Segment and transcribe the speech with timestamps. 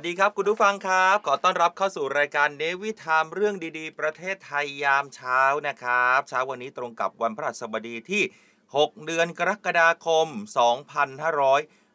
[0.00, 8.22] วัสดีครับคุณผู้ฟังครับ ขอต้อนรับเข้าสู่รายการเนวิทามเรื่องดีๆ ประเทศไทยยามเช้านะครับ เช้าวันนี้ตรงกับวันพฤหัสบดีที่
[8.66, 10.26] 6 เดือนกรกฎาคม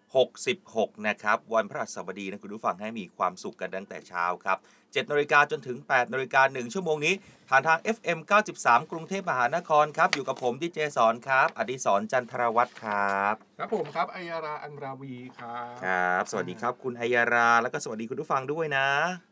[0.10, 7.14] 2566 นะครับ วันพฤหัสบดีนะคุณผู้ฟังให้มีความสุขกันตั้งแต่เช้าครับ7นาฬิกาจนถึง8นาฬิกา1ชั่วโมงนี้
[7.56, 8.20] ผ่านทาง FM
[8.56, 18.88] 93 กรุงเทพมหานครครับ อยู่กับผมดิเจสอนครับ อดิศรจันทรวัตรครับ ครับผมครับอัยราอันราวีครับครับ สวัสดีครับคุณอัยยาราแล้วก็สวัสดีคุณผู้ฟังด้วยนะ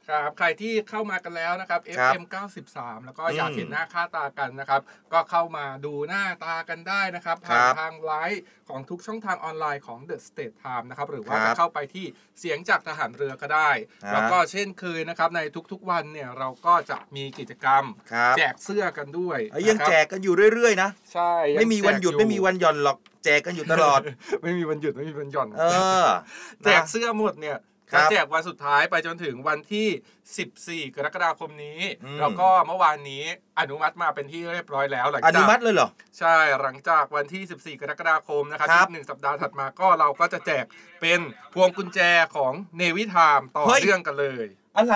[0.10, 2.24] ครับ ใครที่เข้ามากันแล้วนะครับครับ FM
[2.66, 4.82] 93 แล้วก็อยากอืมเห็นหน้าค่าตากันนะครับ
[5.14, 12.06] ก็เข้ามาดูหน้าตากันได้นะครับครัผ่านบทางไลฟ์ของทุกช่องทางออนไลน์ของ The State Time นะครับหรือว่าครับจะเข้าไปที่
[12.40, 13.70] เสียงจากทหารเรือก็ได้
[14.06, 24.02] ฮะแล้วก็เช่นเคยนะครับในทุกๆวันเนี่ยเราก็จะมีกิจกรรมครับแจกเสื้อกันด้วยเอ้ยยังนะครับแจกกันอยู่เรื่อยๆนะ ใช่ยังไม่มีวันหยุดแจกอไม่มีวันหย่อนหรอกแจกกันอยู่ตลอด
[24.44, 25.64] ไม่มีวันหยุดไม่มีวันหย่อน เอ
[26.06, 26.08] อ
[26.64, 27.58] แจกนะ เสื้อหมดเนี่ย
[27.94, 33.24] ครัจะบแจกวันสุดท้ายไปจนถึงวันที่ 14 กรกฎาคมนี้ อืม แล้วก็เมื่อวานนี้
[33.60, 40.66] อนุมัติมาเป็นที่เรียบร้อยแล้วหลังอจากนุมัติเลยเหรอ ใช่หลังจากวันที่ 14 กรกฎาคมนะครับครับอีกหนึ่งสัปดาห์ถัดมาก็เราก็จะแจก
[41.02, 41.20] เป็น
[41.54, 42.00] พวงกุญแจ
[42.36, 44.46] ของเนวิทามต่อเฮ้ย เรื่องกันเลย
[44.78, 44.96] อะไร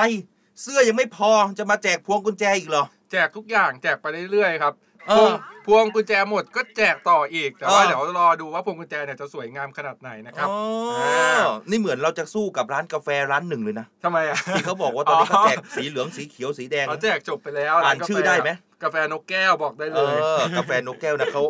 [0.61, 4.73] เสื้อยังไม่พอจะมาแจกพวงกุญแจอีกเหรอแจกทุกอย่างแจกไปเรื่อยๆครับ
[5.09, 5.31] เอพวอง
[5.67, 10.57] พวงกุญแจหมดก็แจกต่ออีก แต่ว่าเออ เดี๋ยวรอดูว่าพวงกุญแจเนี่ยจะสวยงามขนาดไหนนะครับอ๋อ
[10.99, 18.50] อ่านี่เหมือนเราจะสู้กับร้านกาแฟร้านหนึ่งเลยนะทำไมอะ ที่เขาบอกว่าตอนนี้อ๋อเขาแจกสีเหลืองสีเขียวสีแดง เขาแจกจบไปแล้วอ่านร้กาแฟชื่อได้ไหม
[18.84, 21.44] กาแฟนกแก้วบอกได้เอเลย อกาแฟนกแก้วนะเขา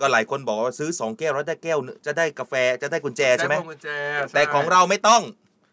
[0.00, 3.88] ก็หลายคนบอกว่าซื้อสองแก้วแล้วได้แก้วหนึ่งจะได้กาแฟจะได้กุญแจใช่ไหมด้พวงกุญแจ
[4.34, 5.22] แต่ของเราไม่ต้อง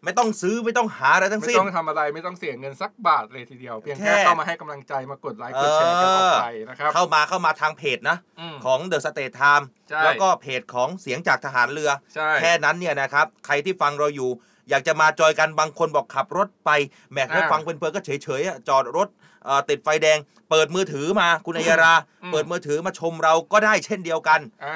[0.04, 8.16] ไม่ต้องซื้อไม่ต้องหาอะไรทั้งไม่สิ้นต้องทำอะไรไม่ต้องเสียเงินสักบาทเลยทีเดียวเพียงแค่แค่เข้ามาให้กำลังใจมากดไลค์กดแชร์กันออกไปนะครับเข้ามาเข้ามาทางเพจนะ
[8.54, 14.30] มของ The State Time ใช่แล้วก็เพจของเสียงจากทหารเรือใช่แค่นั้นเนี่ยนะครับใครที่ฟังเราอยู่
[14.70, 16.70] อยากจะมาจอยกันบางคนบอกขับรถไป
[17.10, 19.33] แหมให้ฟังเพลินๆก็เฉยๆอะจอดรถเอ่อ
[19.70, 20.18] ติดไฟแดง
[20.50, 21.94] เปิดมือถือมาคุณอัยยารา
[22.32, 24.74] เปิดมือถือมาชมเราก็ได้เช่นเดียวกันอ่า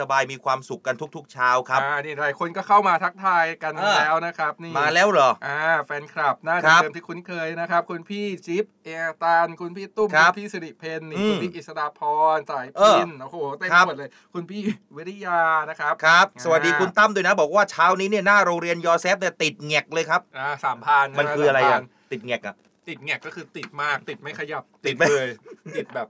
[0.00, 12.00] สบายๆมีความสุขกันทุก ๆ เช้าครับอ่านี่หลายคนก็เข้ามาทักทายกันเออแล้วนะครับนี่มาแล้วเหรออ่าแฟนคลับหน้าครับเดิมๆที่คุ้นเคยนะครับคุณพี่จิ๊บเอร์ตานคุณพี่ตุ้มครัคุบณพี่สิริเพนนี่อืมคุณพี่อิสดาพ
[12.36, 14.60] รสายเออพินโอ้โหเต็มครับหมดเลย คุณพี่
[14.96, 21.80] วิริยานะครับครับอ่าสวัสดีคุณตั้มด้วยนะ บอกว่าเช้านี้เนี่ยหน้าโรงเรียนยอแซฟเนี่ยติดแงกเลยครับอ่าสามพันมันคืออะไรอะ
[22.12, 22.56] ติดแงกอะ
[22.90, 25.28] ติดแงกก็คือติดมากติดไม่ขยับติดไม่เลย
[25.76, 26.06] ติดแบบ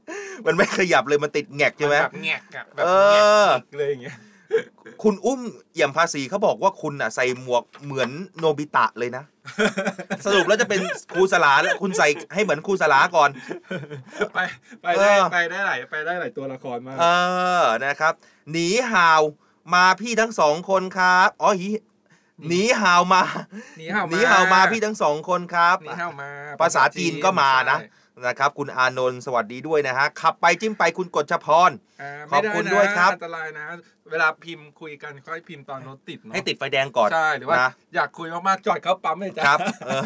[0.46, 4.16] มันไม่ขยับเลยมันติดแงกใช่ไหมแบบแงกอะแบบเอแงอกเลยอย่างเงี้ย
[5.02, 5.40] คุณอุ้ม
[5.72, 9.24] เอี่ยมภาษีเขาบอกว่าคุณอะใส่หมวกเหมือนโนบิตะเลยนะ
[10.26, 10.80] สรุปแล้วจะเป็น
[11.12, 13.30] ครูสลาแล้วคุณใส่ให้เหมือนครูสลาก่อน
[14.34, 14.38] ไป
[14.82, 17.04] ไปได้เออไปได้หลายไปได้หลายตัวละครมาก เอ
[17.62, 18.12] อนะครับ
[18.50, 19.22] หนีห่าว
[19.74, 21.50] มาพี่ทั้งสองคนครับ อ๋อ
[22.48, 23.22] หนีหนีห่าวมา
[23.78, 26.30] หนีเห่าหนีห่าวมาพี่ทั้งสองคนครับหนีเห่ามา
[26.60, 31.70] ภาษาจีนก็มานะใช่ นะครับ คุณอานนท์สวัสดีด้วยนะฮะ ขับไปจิ้มไปคุณกฎชพรา
[32.30, 33.66] ขอบคุณไม่ไนะด้วยครับอันตรายนะ
[34.10, 40.02] เวลาพิมพ์คุยกันค่อยพิมพ์ตอนรถติดเนาะให้ติดไฟแดงก่อนใช่หรือว่านะอยากคุยมากๆจอดเข้าปั๊มเลยจ้ะครับเออ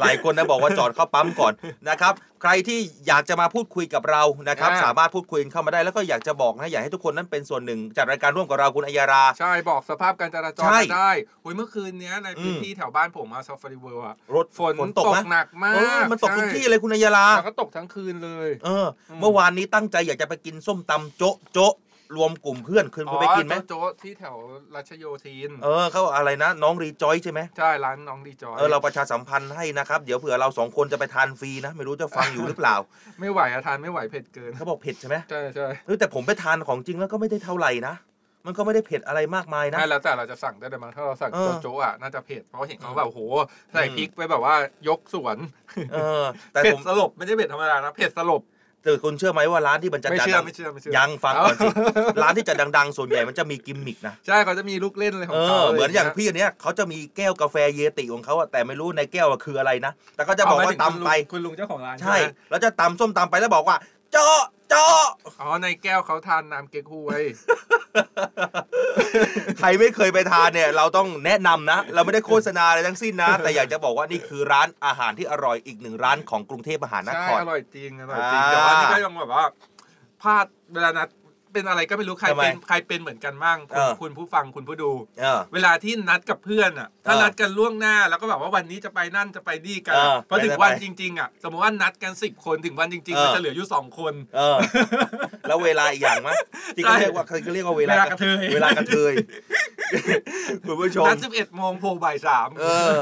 [0.00, 1.52] หลายคนนะบอกว่าจอดเข้าปั๊มก่อน
[1.88, 11.10] นะครับ ใครที่อยากจะมาพูดคุยกับเรานะครับอ่าสามารถพูดคุยเข้ามาได้แล้วก็อยากจะบอกนะอยากให้ทุกคนนั้นเป็นส่วนหนึ่งจัดรายการร่วมกับเราคุณอัยยารา ใช่บอกสภาพการจราจรใช่มาได้
[11.44, 21.74] อุยเมื่อคืนเนี้ยในพื้นอืมที่แถวบ้านผมมาซาฟารีเวิลด์อะรถฝนฝนตกนะหนักมาเออกมันตกทุกใช่ที่เลยคุณอัยยาราแล้วก็ตกทั้งคืนเลย เอออมเมื่อวานนี้ตั้งใจอยากจะไปกินส้มตำโจ๊ะโจ๊ะ
[22.16, 24.36] รวมกลุ่มเพื่อนคืนคุณไปกินไหมอ๋อโจ๊ะที่แถว
[24.74, 32.76] รัชโยธิน เออเขาอะไรนะ น้องรีจอยใช่ไหมใช่ร้านน้องดีจอยเออเราประชาสัมพันธ์ให้นะครับ เดี๋ยวเผื่อเราสองคนจะไปทานฟรีนะ ไม่รู้จะฟังอยู่หรือเปล่า
[33.20, 37.94] ไม่ไหวอะทานไม่ไหวเผ็ดเกินเขาบอกเผ็ดใช่ไหมใช่ใช่เออแต่ผมไปทานของจริงแล้วก็ไม่ได้เท่าไหร่นะ
[38.46, 43.20] มันก็ไม่ได้เผ็ดอะไรมากมายนะไม่แล้วแต่เราจะสั่งได้แต่บางถ้าเราสั่งเออ โจ๊ะๆอะน่าจะเผ็ดเพราะเห็นเขาแบบโห
[43.72, 44.54] ใส่พริกไปแบบว่า
[44.88, 45.36] ยกสวน
[45.92, 48.42] เออ แต่เผ็ดผมสลบไม่ใช่เผ็ดธรรมดานะเผ็ดสลบ
[48.84, 51.66] แต่คุณเชื่อไหมว่าร้านที่มันจะไม่ดัเชื่องไม่เชื่อไม่เชื่อยังฟังก่อนสิ
[52.14, 63.76] เาร้านที่จะดังๆ ส่วนใหญ่มันจะมีกิมมิกนะใช่เขาจะมีลูกเล่นอะไรขอเองเขาอเหมือนอย่างะพี่อันเนี้ยเขาจะมีแก้วกาแฟเยติของเขาอะแต่ไม่รู้ในแก้วอะคืออะไรนะแต่ก็จะบอกว่าเหมยถึงตำไปคุณลุงคุณลุงเจ้าของร้านใช่ไหมแล้วจะตำส้มตำไปแล้วบอกว่า
[64.12, 64.40] เจาะ
[64.70, 65.02] เจาะ
[65.40, 67.22] อ๋อในแก้วเขาทานน้ำเก๊กฮวย
[69.58, 79.44] ใครไม่เคยไปทานเนี่ย เราต้องแนะนำนะ เราไม่ได้โฆษณาอะไรทั้งสิ้นนะ แต่อยากจะบอกว่านี่คือร้านอาหารที่อร่อยอีกหนึ่งร้านของกรุงเทพมหานใช่คร อร่อยจริงอร่อยจริงอ่า แต่ว่านี่ก็ยังแบบว่า
[80.22, 81.08] พลาดเวลานัด
[81.54, 84.90] เป็นอะไรก็ไม่รู้ใครทำไมเป็นใครเป็นเหมือนกันบ้างคุณเออคุณผู้ฟังคุณผู้ดู
[85.20, 94.56] เออเวลาที่นัดกับเพื่อนอะถ้าเออนัดกันล่วงหน้าแล้วก็แบบว่าวันนี้จะไปนั่นจะไปนี่กันเออพอถึงไปไหนวันไปจริงๆอะสมมติว่านัดกันสิบคนถึงวันจริงเอๆอมันจะเหลืออยู่สองคนเออ
[95.48, 96.36] แล้วเวลาอีกอย่างมั้ย
[96.76, 99.14] ที่เขาใช่เรียกว่าเขาเรียกว่าเวลาเวลากระเทยเวลากระเทย
[100.66, 102.96] คุณผู้ชมนัดสิบเอ็ดโมงโผล่บ่ายสามเออ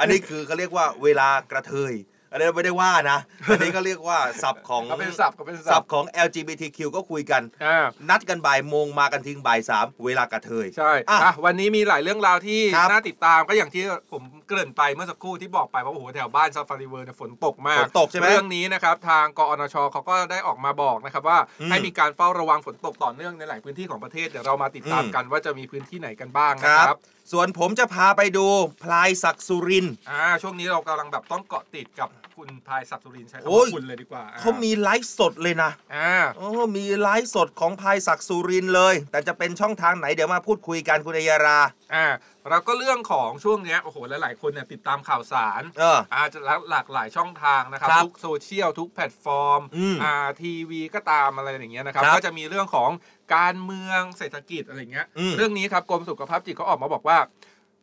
[0.00, 1.92] อันนี้คือเขาเรียกว่าเวลากระเทย
[2.30, 3.18] อันนี้ไม่ได้ว่านะ
[3.48, 26.98] อันนี้ก็เรียกว่าศัพท์ของก็เป็นศัพท์ก็เป็นศัศัพพท์ท์ของ LGBTQ ก็คุยกันอ่านัดกันบ่ายโมงมากันทิ้งบ่ายสามเวลากระเทย ใช่อะอะวันนี้มีหลายเรื่องราวที่ครับน่าติดตามก็อย่างที่ผมเกริ่นไปเมื่อสักครู่ที่บอกไปว่าโอ้โหแถวบ้านซาฟารีเวิลด์เนี่ยฝนตกมาฝกนตกใช่ไหมเรื่องนี้นะครับ ทางกอนชเขาก็ได้ออกมาบอกนะครับว่าอืมให้มีการเฝ้าระวังฝนตกต่อเนื่องในหลายพื้นที่ของประเทศเดี๋ยวเรามาติดตามอืมกันว่าจะมีพื้นที่ไหนกันบ้างคนะรัครับบ
[27.32, 28.46] ส่วนผมจะพาไปดู
[28.82, 41.58] พลายศักดิ์สุรินทร์อ่าช่วงนี้เรากำลังแบบต้องเกาะติดกับคุณพลายศักดิ์สุรินทร์ใช้คำโอ้ว่ายคุณเลยดีกว่าเขามีไลฟ์สดเลยนะอ่าโอ้มีไลฟ์สดของพลายศักดิ์สุรินทร์เลย แต่จะเป็นช่องทางไหนเดี๋ยวมาพูดคุยกันคุณอัยยารา
[41.94, 42.06] อ่า
[42.50, 46.38] แล้วก็เรื่องของช่วงเนี้ยโอ้โหหลายๆคนเนี่ยติดตามข่าวสารเอออาจจะ
[46.70, 52.90] หลากหลายช่องทางนะครับครับทุกโซเชียลทุกแพลตฟอร์มอืมอ่าทีวีก็ตามอะไรอย่างเงี้ยนะครับครับก็จะมีเรื่องของ
[53.34, 57.18] การเมืองเศรษฐกิจอะไรเงี้ย อืม เรื่องนี้ครับกรมสุขภาพจิตเขาออกมาบอกว่า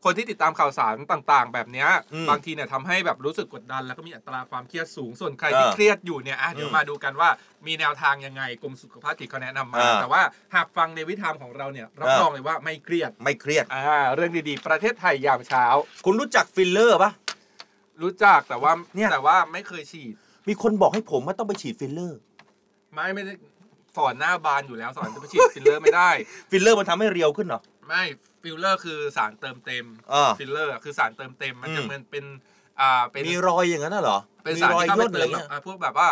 [0.05, 7.29] คนที่ติดตามข่าวสารต่างๆ แบบเนี้ยอืมบางทีเนี่ยทำให้แบบรู้สึกกดดัน แล้วก็มีอัตราความเครียดสูง ส่วนใครเออที่เครียดอยู่เนี่ยอะเดี๋ยวอืมมาดูกันว่า
[7.67, 10.21] มีแนวทางยังไงกรมสุขภาพจิตเขาแนะนำมา เออแต่ว่า
[10.55, 15.65] หากฟัง Navy Time ของเราเนี่ยรับเออ รองเลยว่าไม่เครียดไม่เครียด อ่าเรื่องดีๆ ประเทศไทยยามเช้า
[16.05, 17.11] คุณรู้จักฟิลเลอร์ปะ
[18.01, 20.13] รู้จักแต่ว่าเนี่ย แต่ว่าไม่เคยฉีด
[20.47, 22.19] มีคนบอกให้ผมว่าต้องไปฉีดฟิลเลอร์
[22.93, 23.33] ไม่ไม่ได้
[23.97, 26.09] สอนหน้าบานอยู่แล้วสอนจะไปฉีดฟิลเลอร์ไม่ได้
[26.51, 28.03] ฟิลเลอร์มันทำให้เรียวขึ้นเหรอ ไม่
[28.43, 32.25] ฟิลเลอร์คือสารเติมเต็มเออฟิลเลอร์คือสารเติมเต็มมันจะอืมเหมือนเป็น
[32.79, 36.09] อ่าเป็นมีรอยอย่างนั้นน่ะเหรอเป็นมีสารรอยที่เข้าย่ไปนอะเติไรมแบบเงี้ย อ่าพวกแบบว่า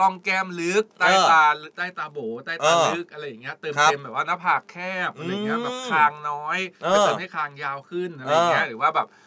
[0.00, 1.44] ล่องแก้มลึกใต้เออตา
[1.76, 4.76] ใต้ตาโบใต้ตาเออลึกอะไรอย่างเงี้ยเติมครับเต็มแบบว่าหน้าผากแค
[5.08, 9.18] บอะไรอย่างเงี้ยอืมแบบคางน้อยเออไปเติมให้คางยาวขึ้นอะไรอย่างเงี้ยเออ หรือว่าแบบอ่า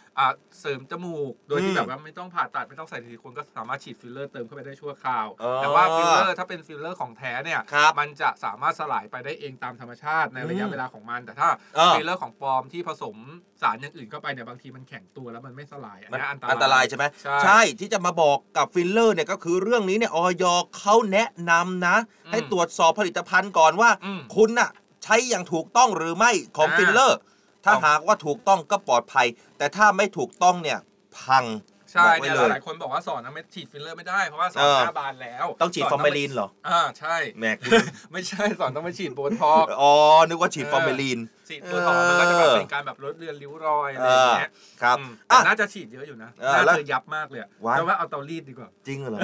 [0.59, 13.15] เสริมจมูก โดยอืที่มแบบว่าไม่ต้องผ่าตัดไม่ต้องใส่ซิลิโคนก็สามารถฉีดฟิลเลอร์เติมเข้าไปได้ชั่วคราวเออแต่ว่าฟิลเลอร์ถ้าเป็นฟิลเลอร์ของแท้เนี่ยครับมันจะสามารถสลายไปได้เองตามธรรมชาติในระยะอืมเวลาของมัน แต่ถ้าเออฟิลเลอร์ของปลอมที่ผสม
[13.61, 17.05] สารอย่างอื่นเข้าไปเนี่ยบางทีมันแข็งตัวแล้วมันไม่สลายอันมันเนี้ยอันตรายอันตรายใช่ไหม
[17.43, 20.43] ใช่ที่จะมาบอกกับฟิลเลอร์เนี่ยก็คือเรื่องนี้เนี่ยอย.
[20.77, 21.95] เขาแนะนำนะ
[22.25, 24.69] อืมให้ตรวจสอบผลิตภัณฑ์ก่อนว่าอืมคุณน่ะ
[25.03, 27.17] ใช้อย่างถูกต้องหรือไม่ของอ่าฟิลเลอร์
[27.65, 29.27] ถ้าของหากว่าถูกต้องก็ปลอดภัย
[29.57, 30.79] แต่ถ้าไม่ถูกต้องเนี่ย
[31.19, 31.45] พัง
[31.91, 37.71] ใช่บอกไว้เนี่ยเลยหลายๆคนบอกว่าสอนนะไม่ฉีดฟิลเลอร์ไม่ได้เพราะว่าสอเอนอหน้าบานแล้ว ต้องฉีดสฟอร์มาลีนเหรออ่าใช่แหม่คุณ
[38.11, 39.93] ไม่ใช่สอนต้องไปฉีดโบท็อกซ์อ๋อ
[40.27, 41.19] นึกว่าฉีดเออฟอร์มาลีน
[41.53, 44.51] ฉีดโบท็อกซ์มันก็จะแบบเป็นการแบบลดเลือนริ้วรอยอะไรอย่างเงี้ย
[44.81, 49.21] ครับอืมแต่อะน่าจะฉีดเยอะอยู่นะเออน่าแล้วจะยับมากเลยอะว้ายแล้วว่าเอาเตารีดดีกว่า จริงเหรอ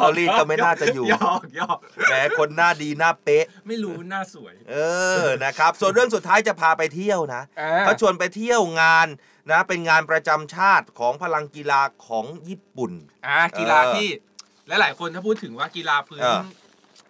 [0.00, 1.78] เตารีดก็ไม่น่าจะอยู่หยอกหยอก
[2.08, 4.76] แหมคนหน้าดีหน้าเป๊ะ ไม่รู้หน้าสวย เอ
[5.24, 9.06] อนะครับ ส่วนเรื่องสุดท้ายจะพาไปเที่ยวนะอ่าเขาชวนไปเที่ยวงาน
[9.50, 12.92] นะ เป็นงานประจำชาติของพลังกีฬาของญี่ปุ่น
[13.26, 14.08] อ่ากีฬาเออที่
[14.80, 16.42] หลายๆคนถ้าพูดถึงว่ากีฬาพื้นเออ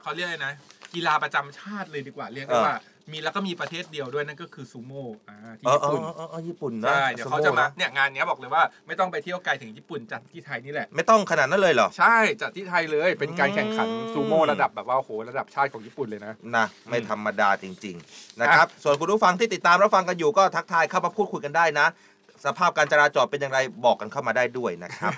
[0.03, 0.55] เขาเรียกอะไรนะ
[0.95, 2.77] กีฬาประจำชาติเลยดีกว่าเรียกได้เออว่า
[3.11, 21.87] มีแล้วก็มีประเทศเดียวด้วยนั่นก็คือซูโม่อ่าที่เออญี่เออปุ่นเออเออญี่ปุ่นนะใช่เดี๋ยวเขาจะมาสโนเนี่ยงานเนี้ยบอกเลยว่าไม่ต้องไปเที่ยวไกลถึงญี่ปุ่นจัดที่ไทยนี่แหละ ไม่ต้องขนาดนั้นเลยเหรอ ใช่จัดที่ไทยเลยเป็นการแข่งขันอืมซูโม่ระดับแบบว่าโอ้โหระดับชาติของญี่ปุ่นเลยนะนะไม่ธรรมดาจริง ๆ นะครับ ส่วนคุณผู้ฟังที่ติดตามรับฟังกันอยู่ก็ทักทายเข้ามาพูดคุยกันได้นะ
[22.45, 25.13] สภาพการจราจรเป็นอย่างไรบอกกันเข้ามาได้ด้วยนะครับ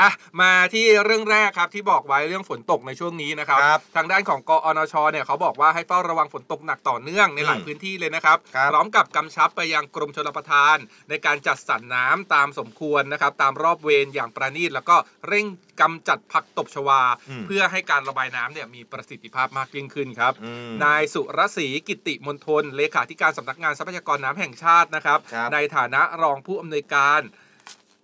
[0.00, 10.76] อะมาที่เรื่องแรกครับที่บอกไว้เรื่องฝนตกในช่วงนี้นะครับครับ ทางด้านของกอนชเนี่ยเขาบอกว่าให้เฝ้าระวังฝนตกหนักต่อเนื่องในหลายอืมพื้นที่เลยนะครับครับพร้อมกับกำชับไปยังกรมชลประทาน
[11.08, 14.96] ในการจัดสรรน้ำตามสมควรนะครับตามรอบเวรอย่างประณีตแล้วก็
[15.28, 15.46] เร่ง
[15.80, 27.20] กำจัดผักตบชวาอืมเพื่อให้การระบายน้ำเนี่ยมีประสิทธิภาพมากยิ่งขึ้นครับอืมนายสุรศรีกิติมนทนเลขาธิการสำนักงานทรัพยากรน้ำแห่งชาตินะครับครับ ในฐานะรองผู้อำนวยการ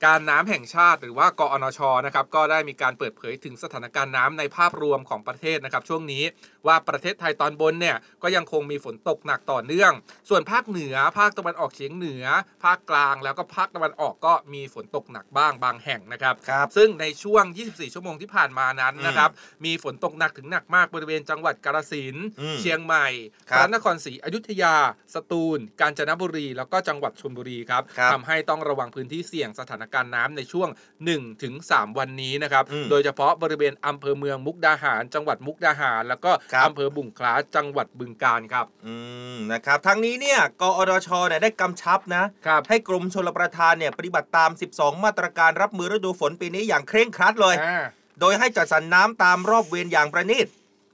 [0.07, 6.25] การน้ำแห่งชาติหรือว่ากอนชนะครับก็ได้มีการเปิดเผยถึงสถานการณ์น้ำในภาพรวมของประเทศนะครับ ช่วงนี้
[6.67, 9.93] ว่าประเทศไทยตอนบนเนี่ยก็ยังคงมีฝนตกหนักต่อเนื่อง
[10.29, 12.25] ส่วนภาคเหนือ ภาคตะวันออกเฉียงเหนือ
[12.65, 19.31] ภาคกลางแล้วก็ภาคตะวันออกก็มีฝนตกหนักบ้างบางแห่งนะครับครับซึ่งในช่วง 24 ชั่วโมงที่ผ่านมานั้นอืมนะครับ
[19.65, 23.09] มีฝนตกหนักถึงหนักมากบริเวณจังหวัดกาฬสินธุ์อืมเชียงใหม่
[23.51, 24.75] ครัพบระนครศรีอยุธยา
[25.15, 30.69] สตูล กาญจนบุรี แล้วก็จังหวัดชลบุรีครับครับทำให้ต้องระวังพื้นที่เสี่ยงสถานการณ์น้ำในช่วง
[31.05, 38.95] 1-3ถึง3วันนี้นะครับอืมโดยเฉพาะบริเวณอำเภอเมืองมุกดาหาร จังหวัดมุกดาหาร แล้วก็ครับอำเภอบุงคล้าจังหวัดบึงกาฬครับอื
[39.35, 47.85] มนะครับทั้งนี้เนี่ยกอรชเนี่ยได้กำชับนะครับให้กรมชลประทานเนี่ยปฏิบัติตาม 12 มาตรการรับมือฤดูฝนปีนี้อย่างเคร่งครัดเลยอ่า
[48.21, 50.49] โดยให้จัดสรรน้ำตามรอบเวรอย่างประณีต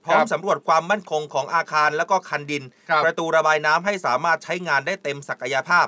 [0.04, 5.86] พร้อมครับสำรวจความมั่นคงของอาคารแล้วก็คันดินครับประตูระบายน้ำให้สามารถใช้งานได้เต็มศักยภาพ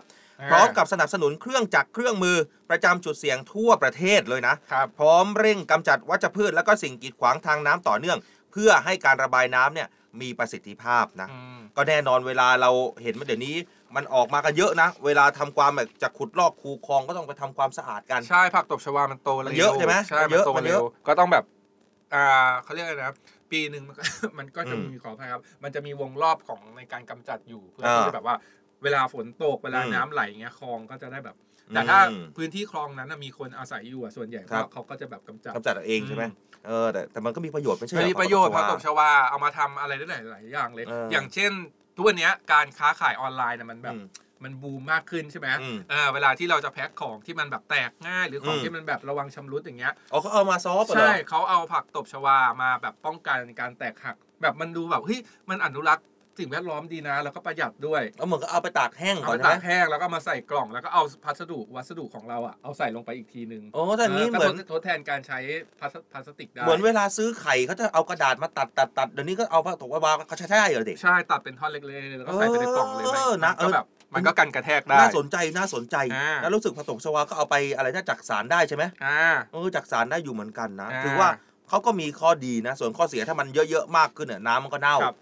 [0.51, 2.37] พร้อมกับสนับสนุนเครื่องจักรเครื่องมือ
[2.71, 8.19] ประจำจุดเสี่ยงทั่วประเทศเลยนะครับพร้อมเร่งกำจัดวัชพืชและก็สิ่งกีดขวางทางน้ำต่อเนื่อง
[8.53, 9.89] เพื่อให้การระบายน้ำเนี่ย
[10.21, 12.71] มีประสิทธิภาพนะอืมก็แน่นอนเวลาเรา
[13.03, 13.57] เห็นมันเดี๋ยวนี้
[13.97, 21.45] มันออกมากันเยอะนะ เวลาทำความแบบจะขุดลอกคูคลองก็ต้องไปทำความสะอาดกัน ใช่ผักตบชวา มันโตมันเยอะใช่ไหมใช่มันเยอะโตมันเยเร็อะวก็ต้องแบบ
[22.15, 22.25] อ่า
[22.63, 23.15] เขาเรียกอะไรนะ
[23.51, 24.03] ปีหนึ่งมันก็
[24.39, 28.37] มันก็จะอืมมีขออภัยครับ มันจะมีวงรอบของในการกำจัดอยู่เพื่ออ่าที่จะแบบว่า
[28.83, 31.37] เวลาฝนตกเวลาอืมน้ำไหลเงี้ยคลองก็จะได้แบบ
[31.75, 36.35] แต่ถ้าอืมพื้นที่คลองนั้นนะมีคนอาศัยอยู่อะส่วนใหญ่ครับก็เขาก็จะแบบกำจัดกำจัดเอาเองใช่ไหมอืม
[36.67, 41.51] เออแต่แต่มันก็มีประโยชน์ไม่ใช่เหมันอมีประโยชน์ผักตบชชวาเอามาทำอะไรได้หลายหลายอย่างเลยเออออย่างเช่น
[41.97, 44.05] ทุกวันเนี้ยการค้าขายออนไลน์น่ะมันแบบอืม
[44.45, 55.21] มันบูมมากขึ้นใช่ไหมอืมเออเวลาที่เราจะแพ็คของที่มันแบบแตกง่าย หรือของอืมที่มันแบบระวังชำรุดอย่างเงี้ยอ๋อเขาเอามาซอฟต์เหรอใช่เขาเอาผักตบชวามาแบบป้องกันการแตกหัก แบบมันดูแบบเฮ้ย
[55.51, 56.05] มันอนุรักษ์
[56.41, 65.39] สิ่งแวดล้อมดีนะ แล้วก็ประหยัดด้วยเอาเหมือนก็เอาไปตากแห้งเอาก่อไปนใช่ตาไหมกแห้งแล้วก็เอามาใส่กล่องแล้วก็เอาพัสดุวัสดุของเราอะเอาใส่ลงไปอีกทีนึงโอ้ถ้าอย่างนี้เหมือน ก็ทดแทนการใช้
[65.81, 79.21] พลาสพลาสติกได้เหมือนเวลาซื้อไข่เขาจะเอากระดาษมาตัดตัดตัดเดี๋ยวนี้ก็เอาผ้าถกวาเขาใช้ได้เหรอเด็ก ใช่ตัดเป็นท่อนเล็กๆแล้วก็ใส่ไปในกล่องเลยไหมเออนะ มันก็แบบมันก็กันกระแทกได้ น่าสนใจน่าสนใจ อ่า แล้วรู้สึกผสมชวาก็เอาไปอะไรนะจักสารได้ใช่ไหมอ่า
[79.53, 81.31] เออจักสารได้อยู่เหมือนกันนะอ่าถือว่า
[81.69, 85.17] เขาก็มีข้อดีนะ ส่วนข้อเสียถ้ามันเยอะๆมากขึ้นเนี่ยน้ำมันก็เน่า ครับ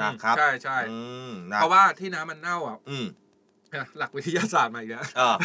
[0.00, 0.98] นะครับ ใช่ใช่อื
[1.30, 3.06] มนะเพราะว่าที่น้ำมันเน่าอะอืม
[3.98, 5.36] หลักวิทยาศาสตร์มาอีกแล้วอ่า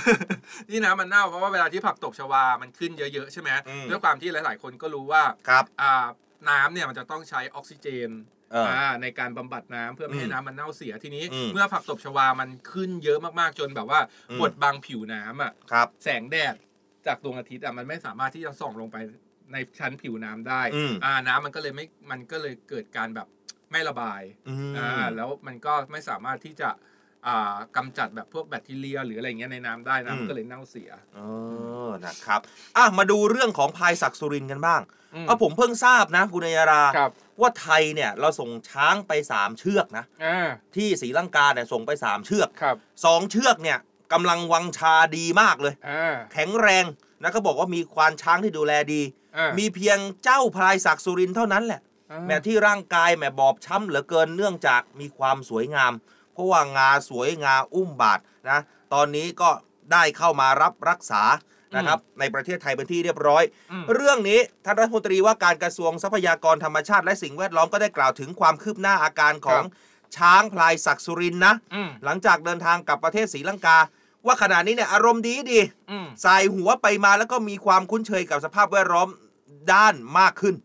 [0.70, 6.06] ที่น้ำมันเน่าเพราะว่าเวลาที่ผักตบชวา มันขึ้นเยอะๆใช่ไหมอืมด้วยความที่หลายๆ คนก็รู้ว่าครับอ่า
[6.50, 8.10] น้ำเนี่ยมันจะต้องใช้ออกซิเจน
[8.52, 14.00] เอออ่าในการบำบัดน้ำเพื่อไม่ให้อืมน้ำมันเน่าเสียทีนี้อืมเมื่อผักตบชวา มันขึ้นเยอะมากๆจนแบบว่า
[14.30, 16.56] อืมบดบังผิวน้ำอะครับแสงแดด
[17.08, 18.98] จากดวงอาทิตย์อะมันไม่สามารถที่จะส่องลงไป
[19.52, 23.28] ในชั้นผิวน้ำได้อืมอ่าน้ำมันก็เลยไม่มันก็เลยเกิดการแบบ
[23.72, 26.70] ไม่ระบายอืมอ่าแล้วมันก็ไม่สามารถที่จะ
[27.28, 31.20] อ่ากำจัดแบบพวกแบคทีเรีย หรืออะไรเงี้ยในน้ำได้นะอืมมันก็เลยเน่าเสียเอ
[31.88, 32.42] อนะครับ
[32.78, 34.82] อะมาดูเรื่องของพายศักดิ์สุรินทร์กันบ้าง
[35.14, 43.78] อืมเอาผมเพิ่งทราบนะ คุณนายราครับว่าไทยเนี่ยเราส่งช้างไป3เชือกนะอ่าที่ศรีลังกาเนี่ยส่งไป3เชือกครับ2เชือกเนี่ย
[44.14, 46.86] กำลังวังชาดีมากเลยอ่าแข็งแรง
[47.22, 49.02] นะเขาบอกว่ามีควานช้างที่ดูแลดี
[49.38, 51.87] อ่ามีเพียงเจ้าพลายศักดิ์สุรินทร์เท่านั้นแหละอ่า
[52.28, 55.94] แม้ที่ร่างกายแม่บอบช้ำเหลือเกินเนื่องจากมีความสวยงาม
[56.34, 58.60] เพราะว่างาสวยงาอุ้มบาทนะ
[58.94, 59.50] ตอนนี้ก็
[59.92, 61.24] ได้เข้ามารับรักษา
[61.76, 69.64] นะครับในประเทศไทยเป็นที่เรียบร้อยอืมเรื่องนี้ท่านรัฐมนตรีว่าการกระทรวงทรัพยากรธรรมชาติและสิ่งแวดล้อมก็ได้กล่าวถึงความคืบหน้าอาการของ
[70.18, 73.78] ช้างพลายศักดิ์สุรินทร์นะอืมหลังจากเดินทางกลับประเทศศรีลังกา
[74.26, 75.60] ว่าขณะนี้เนี่ยอารมณ์ดีดี
[75.92, 79.08] อืมสายหัวไปมาแล้วก็มีความคุ้นเคยกับสภาพแวดล้อม
[79.72, 80.56] ด้านมากขึ้น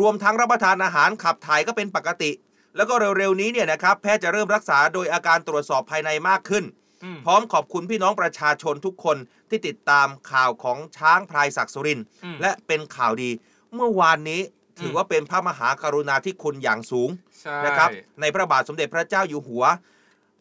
[0.00, 2.30] รวมทั้งรับประทานอาหารขับถ่ายก็เป็นปกติ
[2.76, 6.64] แล้วก็เร็วๆนี้เนี่ยนะครับแพทย์จะเริ่มรักษาโดยอาการตรวจสอบภายในมากขึ้น
[7.04, 9.16] อืมพร้อมขอบคุณพี่น้องประชาชนทุกคน
[9.50, 13.30] ที่ติดตามข่าวของช้างพลายศักดิ์สุรินทร์อืมและเป็นข่าวดี
[13.74, 14.40] เมื่อวานนี้
[14.80, 17.10] ถือว่าเป็นพระมหากรุณาธิคุณอย่างสูง
[17.40, 19.64] ใช่นะครับในพระบาทสมเด็จพระเจ้าอยู่หัว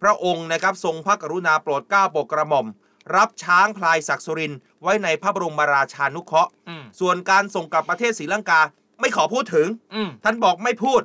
[0.01, 2.67] พระองค์นะครับทรงพระกรุณาโปรดเกล้าโปรดกระหม่อม
[3.15, 8.62] รับช้างพลายศักดิ์สุรินทร์ไว้ในพระบรมราชานุเคราะห์อืมส่วนการส่งกลับประเทศศรีลังกา
[9.03, 11.01] ไม่ขอพูดถึงอืมท่านบอกไม่พูด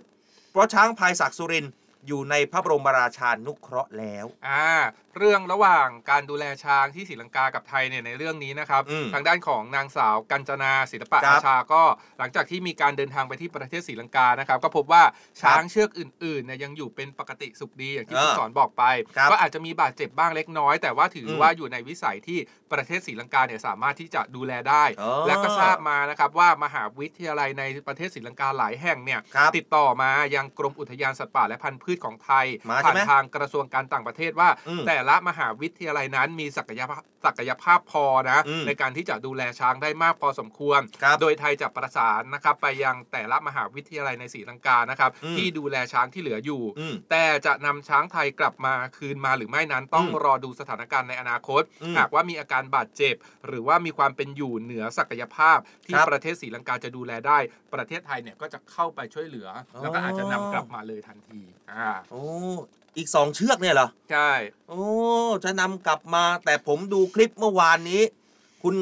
[0.52, 1.72] เพราะช้างพลายศักดิ์สุรินทร์
[2.06, 4.66] อยู่ในพระบรมราชานุเคราะห์แล้ว อ่า
[5.18, 11.82] เรื่องระหว่างการดูแลช้างที่ศรีลังกากับไทยเนี่ยในเรื่องนี้นะครับ อืมทางด้านของนางสาวกัญจนาศิลปะครับอาชาก็
[12.18, 15.02] หลังจากที่มีการเดินทางไปที่ประเทศศรีลังกานะครับ ก็พบว่า
[15.40, 18.84] ช้างเชือกอื่นๆเนี่ยยังอยู่เป็นปกติสุขดีอย่างที่เออคุณสอนบอกไป
[19.16, 22.38] ครับก็อาจจะมีบาดเจ็บบ้างเล็กน้อย แต่ว่าถืออมว่าอยู่ในวิสัยที่
[22.72, 53.14] ประเทศศรีลังกาเนี่ยสามารถที่จะดูแลได้ อ๋อและก็ทราบมานะครับว่ามหาวิทยาลัยในประเทศศรีลังกาหลายแห่งเนี่ยครับติดต่อมายังกรมอุทยานสัตว์ป่าและพันธุ์พืชของไทยมาใช่ผ่านไหมทางกระทรวงการต่างประเทศว่า อืม แต่ละมหาวิทยาลัยนั้นมีศักยภาพศักยภาพพอนะอืมในการที่จะดูแลช้างได้มากพอสมควรครับโดยไทยจะประสานนะครับไปยังแต่ละมหาวิทยาลัยในศรีลังกานะครับอืมที่ดูแลช้างที่เหลืออยู่อืมแต่จะนำช้างไทยกลับมาคืนมาหรือไม่นั้นต้องอืมรอดูสถานการณ์ในอนาคตอืมหากว่ามีอาการบาดเจ็บ
[53.46, 57.38] หรือว่ามีความเป็นอยู่เหนือศักยภาพ ที่ครับประเทศศรีลังกาจะดูแลได้
[57.74, 59.48] ประเทศไทยเนี่ยก็จะเข้าไปช่วยเหลือ
[59.82, 62.24] แล้วก็อาจจะนำกลับมาเลยทันที อ่าโอ้
[62.96, 64.30] อีกสองเชือกเนี่ยเหรอ ใช่
[64.68, 64.82] โอ้
[65.44, 68.02] จะนำกลับมาแต่ผมดูคลิปเมื่อวานนี้
[68.62, 68.76] คุณ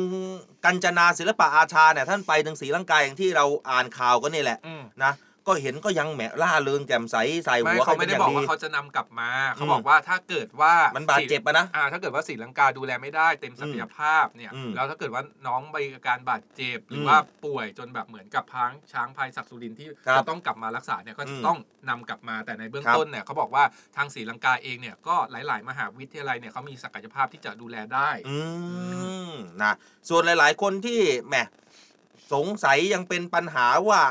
[0.65, 5.13] กัญจนาศิลปะอาชาเนี่ยท่านไปถึงศรีลังกาอย่างที่เราอ่านข่าวกันนี่แหละ อืม นะ
[5.47, 23.65] ก็เห็นก็ยังแหมล่าเริงแจ่มใสใส่ไม่หัวเขาไม่ได้ป็นบอกย่งว่าเขาจะนำกลับมา เขาอืมบอกว่าถ้าเกิดว่ามันบาดเจ็บอะนะอ่าถ้าเกิดว่าศรีลังกาดูแลไม่ได้เต็มศักยภาพเนี่ยอืมแล้วถ้าเกิดว่าน้องมีอาการบาดเจ็บหรืออมว่าป่วยจนแบบเหมือนกับพังช้างพลายศักดิ์สุรินทร์ที่ครับจะต้องกลับมารักษาเนี่ยก็อืจะมต้องนำกลับมาแต่ในเบื้องครับต้นเนี่ยเขาบอกว่า
[23.97, 28.39] ทางศรีลังกาเองเนี่ยก็หลาย ๆ มหาวิทยาลัยเนี่ยเขามีศักยภาพที่จะดูแลได้อื
[29.31, 29.73] มนะ
[30.09, 31.35] ส่วนหลาย ๆ คนที่แหม
[32.33, 34.03] สงสัยยังเป็นปัญหาว่า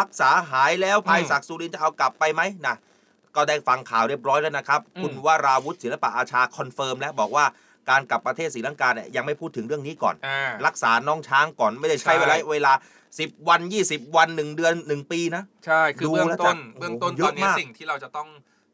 [0.00, 2.76] รักษาหายแล้วพลายศักดิ์สุรินทร์จะเอากลับไปไหมนะ
[3.36, 7.44] ก็ได้ฟังข่าวเรียบร้อยแล้วนะครับอืมคุณวราวุฒิศิลปอาชา confirm แล้วบอกว่า
[7.90, 12.72] การกลับประเทศศรีลังกาเนี่ยยังไม่พูดถึงเรื่องนี้ก่อนอ่ารักษาน้องช้างก่อนไม่ได้ใช้ใช่เวลาเวลา
[13.10, 18.28] 10 วัน 20 วัน 1 เดือน 1 ปีนะ ใช่ คือดูเบื้องแล้วต้นจะเบื้องต้นโอ้โหเยตอะอนนี้มากสิ่งที่เราจะต้อง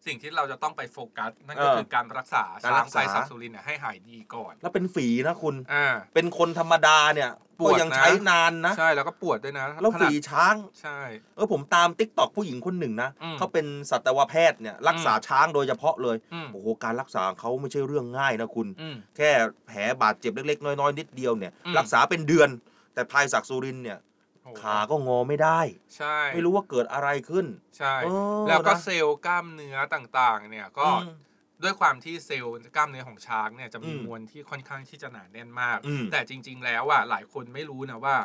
[0.06, 7.30] สิ่งที่เราจะต้องไปโฟกัส นั่นก็เออคือการรักษาการช้ารังกพลายษาศักดิ์สุรินทร์เนี่ยให้หายดีก่อน แล้วเป็นฝีนะคุณอ่าเป็นคนธรรมดาเนี่ย
[7.60, 10.98] ปก็วดยังนะใช้นานนะ ใช่แล้วก็ปวดด้วยนะแล้วขนาฝีดช้างใช่
[11.36, 19.30] เออผมตามติ๊กตอกผู้หญิงคนหนึ่งนะอืมเขาเป็นสัตวแพทย์เนี่ยรักษาช้างโดยเฉพาะเลยอืมโอ้โหการรักษาเขาไม่ใช่เรื่องง่ายนะคุณอืมแค่
[19.66, 22.48] แผลบาดเจ็บเล็กๆน้อยๆนิดเดียวเนี่ยอืมรักษาเป็นเดือน
[22.94, 24.11] แต่พลายศักดิ์สุรินทร์เนี่ยโอ้โห
[24.60, 25.60] ขาก็งอไม่ได้
[25.96, 27.46] ใช่ ไม่รู้ว่าเกิดอะไรขึ้น
[27.78, 28.08] ใช่เอ
[28.42, 31.14] อแล้วก็นะเซลล์กล้ามเนื้อต่างๆ เนี่ยก็อืม
[31.62, 38.16] ด้วยความที่เซลล์กล้ามเนื้อของช้างเนี่ยจะมีอืมมวลที่ค่อนข้างที่จะหนาแน่นมากอืมแต่จริง ๆ แล้วอะหลายคนไม่รู้นะว่า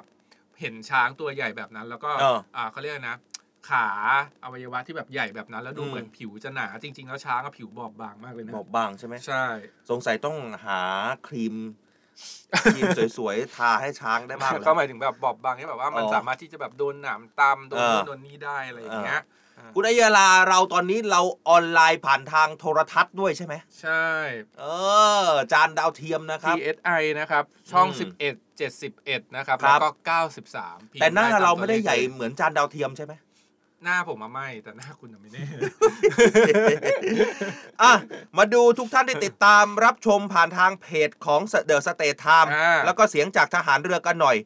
[0.60, 3.18] เห็นช้างตัวใหญ่แบบนั้น แล้วก็เอออ่าเขาเรียกอะไรนะ
[3.70, 3.88] ขา
[4.44, 9.46] อวัยวะที่แบบใหญ่แบบนั้น แล้วดูอืมเหมือนผิวจะหนาจริง ๆ แล้วช้างก็ผิวบอบบางมากเลยนะบอบบางใช่ไหมใช่
[9.90, 10.80] สงสัยต้องหา
[11.28, 11.56] ครีม
[12.74, 19.22] ครีมสวยๆ ทาให้ช้างได้บ้างก็นะหมายถึงแบบบอบบางที่แบบว่ามันอ๋อสามารถที่จะแบบโดนหนามตำโดนเออนู่นโดนนี่ได้อะไรอย่างเงี้ย
[19.76, 24.08] คุณอัยยาลาเราตอนนี้เราออนไลน์ผ่านทางโทรทัศน์ด้วยใช่ไหมใช่
[24.60, 24.66] เอ
[25.26, 29.90] อ จานดาวเทียมนะครับ TSI นะครับ ช่องอืม11 71 นะครับครัแล้บวก็
[30.42, 33.14] 93พิมพ์แต่หน้าตเราตัวไม่ได้ลขใหญ่เลยเหมือนจานดาวเทียมใช่ไหม
[33.84, 35.44] หน้าผมมาไม่แต่หน้าคุณน่ะไม่แน่
[37.84, 37.94] อะ
[38.38, 44.38] มาดูทุกท่านที่ติดตามรับชมผ่านทางเพจของ The States Times อ่า แล้วก็เสียงจากทหารเรือกันหน่อย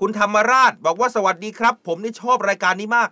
[0.00, 3.08] คุณธรรมราชบอกว่าสวัสดีครับ ผมนี่ชอบรายการนี้มาก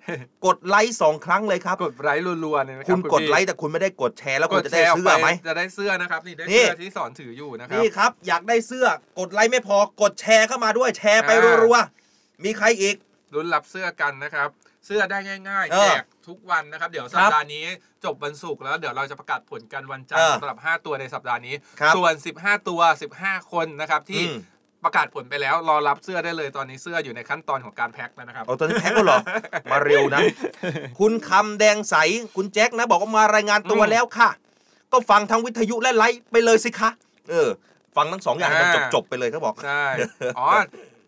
[0.47, 8.87] กดไลค์สองครั้งเลยครับ กดไลค์รัวๆเลยนะครัคุณกดไลค์แต่คุณไม่ได้กดแชร์แล้วกดแชร์ออกเสื้อไหม จะได้เสื้อนะครับ นี่ได้นี่ เสื้อที่สอนถืออยู่นะครับ นี่ครับ อยากได้เสื้อ
[9.19, 12.97] กดไลค์ไม่พอ กดแชร์เข้ามาด้วยแชร์ไปอ่า รัวๆมีใครอีก
[13.35, 14.49] ลุ้นรับเสื้อกันนะครับ
[14.89, 17.65] เสื้อได้ง่ายเอๆอแจกทุกวันนะครับ เดี๋ยวสัปดาห์นี้
[18.05, 22.81] จบวันศุกร์แล้วเดี๋ยวเราจะประกาศผลกันวันจันทร์เออสำหรับ 5 ตัวในสัปดาห์นี้ครับส่วน 15 ตัว
[23.17, 24.39] 15 คนนะครับที่อืม
[24.85, 29.19] ประกาศผลไปแล้วรอรับเสื้อได้เลยตอนนี้เสื้ออยู่ในขั้นตอนของการแพ็คแล้วนะครับเอาตอนนี้แพ็คแล้วเหรอ
[29.73, 30.21] มาเร็วนะ
[30.99, 31.95] คุณคำแดงใส
[32.37, 34.31] คุณแจ็คนะ บอกว่ามารายงานตัวอืมแล้วค่ะ
[34.93, 36.91] ก็ฟังทางวิทยุและไลฟ์ไปเลยสิคะ
[37.31, 37.49] เออ
[37.97, 39.85] ฟังทั้งสองอย่างให้มันอ่าจบๆไปเลยเขาบอก ใช่
[40.39, 40.47] อ๋อ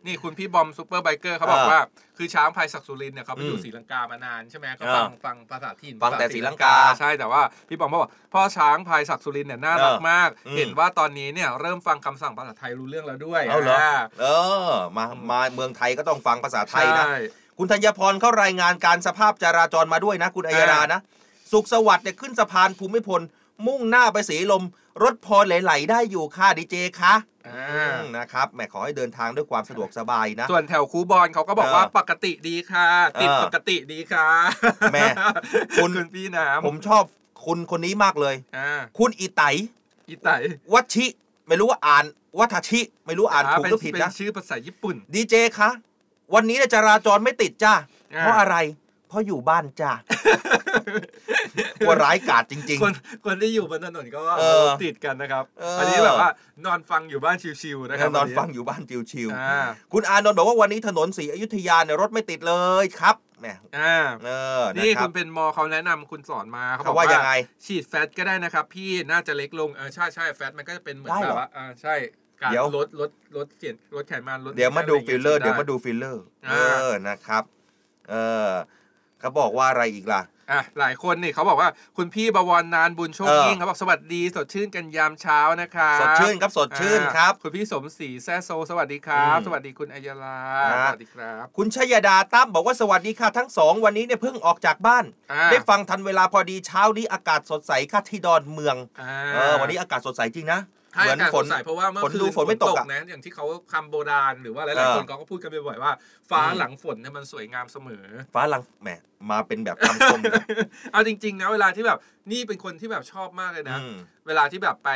[0.07, 1.81] นี่คุณพี่บอมซูเปอร์ไบเกอร์เขาบอกอ่าว่า
[2.17, 14.27] คือช้างพลายศักดิ์สุรินทร์เนี่ยเขาไปอยู่อืมศรีลังกามานานใช่ไหมก็อ่าฟังฟังภาษาถิ่นฟังแต่ภษศรีลังกาใช่แต่ว่าพี่บอมบอกว่าพ่อช้างพลายศักดิ์สุรินทร์เนี่ยน่ารักเออมากอืมเห็นว่าตอนนี้เนี่ยเริ่มฟังคำสั่งภาษาไทยรู้เรื่องแล้วด้วยเอาเหรอาเอ
[14.69, 17.17] อมามาเมืองไทยก็ต้องฟังภาษาไทยนะใช่
[17.59, 21.01] คุณธัญพรเขารายงานการสภาพจราจรมาด้วยนะ คุณอัยรานะ
[21.53, 23.21] สุขสวัสดิ์เนี่ยขึ้นสะพานภูมิพล
[23.67, 24.65] มุ่งหน้าไปสีลม
[25.03, 27.15] รถพอไหลๆได้อยู่ค่ะดีเจคะ
[27.49, 27.63] อ่า
[27.95, 32.87] อืมนะครับแหมขอให้เดินทางด้วยความสะดวกสบายนะ ส่วนแถวคูบอลเขาก็บอกว่าเออปกติดีค่ะ
[33.21, 34.27] ติดเออปกติดีค่ะ
[34.93, 35.07] แม่
[35.77, 37.05] คุณคุณพี่น้ำผมชอบ
[37.47, 39.43] คุณคนนี้มากเลยอ่าคุณอีไต
[40.09, 40.31] อีไต
[40.73, 41.07] วัชิ
[41.49, 42.05] ไม่รู้ว่าอ่าน
[42.39, 45.71] วัทชิ ไม่รู้อ่านถูกเป็หรือผิดเป็นนะชื่อภาษาญี่ปุ่นดีเจคะ
[46.35, 47.75] วันนี้เนี่ยจราจรไม่ติดจ้า
[48.15, 49.93] อ่าเพราะอะไรเพราะอยู่บ้านจ้า
[51.87, 52.93] ว่าร้ายกาจจริง คน
[53.27, 56.31] คนที่อยู่บนถนนก็เออติดกันนะครับเอออัอันนี้แบบว่า
[56.67, 63.47] นอนฟังอยู่บ้านชิวๆๆนะครับนอนวัฟังอยู่บ้านชิวอ่าๆคุณอานนท์บอกว่าวันนี้ถนนศรีอยุธยาเนี่ยรถไม่ติดเลยครับแหม
[63.79, 63.95] อ่า
[64.25, 67.33] เออนะนี่ครัคุบณเป็นมอเขาแนะนำคุณสอนมาเขาบเขาอกว่าว่ายังไง
[67.65, 71.95] ฉีดแฟตก็ได้นะครับ พี่น่าจะเล็กลงเออใช่ใช่แฟตมันก็จะเป็นเหมือนได้แบเหรอบว่าอ่าใช่
[72.41, 77.45] การเดี๋ยวลดลดลดเสียนลดไขมันลดเดี๋ยวมาดูะไรฟิลเลอร์ฉีเดี๋ยวมาไดูฟิลเลอร์เออ่าอนะครับ
[78.11, 78.15] เอ
[78.47, 78.51] อ
[79.21, 90.39] เขาบอกว่าอะไรอีกล่ะอะหลายคนนี่เขาบอกว่าคุณพี่บวรนานบุญโชคเออยิ่งเขาบอกสวัสดีสดชื่นกันยามเช้านะครับสดชื่นครับสดชื่นครับอ่าคุณพี่สมศรีแซ่โซ สวัสดีครับอืมสวัสดีคุณอัยยาลา
[90.73, 105.93] นะสวัสดีครับ คุณชยดาตั้มบอกว่าสวัสดีค่ะทั้งสองวันนี้เนี่ยเพิ่งออกจากบ้านอ่าได้ฟังทันเวลาพอดีเช้านี้อากาศสดใสค่ะที่ดอนเมืองอ่าเออวันนี้อากาศสดใสจริงนะใช่ เหมือนอากาศฝสนดใสเพราะว่าเมื่อฝนคืนดูฝนไม่ตกอะนะอย่างที่เขาคำโบราณหรือว่าหเอลายอๆคนเขาก็พูดกันบ่อยๆว่า
[106.31, 108.89] ฟ้าอืมหลังฝนเนี่ยมันสวยงามเสมอ ฟ้าหลังแหม
[109.31, 110.45] มาเป็นแบบคำคมนะ
[110.93, 111.99] เอาจริง ๆ นะเวลาที่แบบ
[112.33, 113.95] นี่เป็นคนที่แบบชอบมากเลยนะอืม
[114.27, 114.91] เวลาที่แบบไป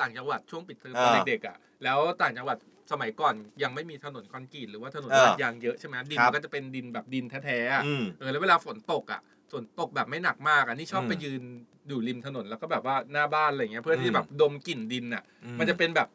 [0.00, 2.56] ต่างจังหวัดช่วงปิดเทอมตอนอ่าเด็กๆอะแล้วต่างจังหวัด
[2.92, 9.20] สมัยก่อนยังไม่มีถนนคอนกรีตหรือว่าถนนเออลาดยางเยอะใช่ไหมดินครับมันก็จะเป็นดินแบบดินแท้ๆอะอืมเออแล้วเวลาฝนตกอะ
[9.52, 11.42] ฝนตกแบบไม่หนักมากอันนี้ชอบอืมไปยืน
[11.88, 16.08] อยู่ริมถนนแล้วก็แบบว่าหน้าบ้านอะไรเงี้ยเพื่ออืที่มแบบดมกลิ่นดินอะอืมมันจะเป็นแบบ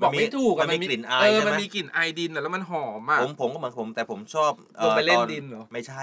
[0.00, 4.52] มันบอกไม่ถูกอะมันมีกลิ่นอายเออใช่ไหมมันมีกลิ่นไอายดินอะแล้วมันหอมอะผมผมก็เหมือนผมแต่ผมชอบ
[4.84, 6.02] ลงไปเล่นตอดินเหรอไม่ใช่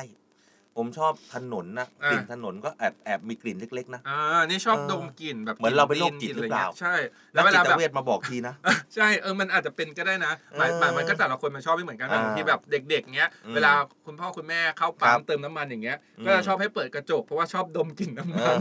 [0.78, 6.96] ผมชอบถนนนะอะกลิ่นถนนก็แอบแอบมีกลิ่นเล็กๆนะอ่านี่ชอบเออดมกลิ่นแบบเหมือนเราเป็นโรคดิจิตกหรือลิ่นเปล่าะไงี้ยใช่
[7.34, 8.54] แล้แล้ววเวจิลาตแบบเวชมาบอกทีนะ
[8.96, 13.72] ใช่เออมันอาจจะเป็นก็ได้นะหมายเออหมายมันก็แต่ละคนมันชอบไม่เหมือนกันอ่าบางทีแบบเด็ก ๆเงี้ยอืมเวลา
[14.06, 18.58] คุณพ่อคุณแม่เข้าครัปั๊มบเติมน้ำมันอย่างเงี้ยอืมก็จะชอบให้เปิดกระจกเพราะว่าชอบดมกลิ่นน้ำมัน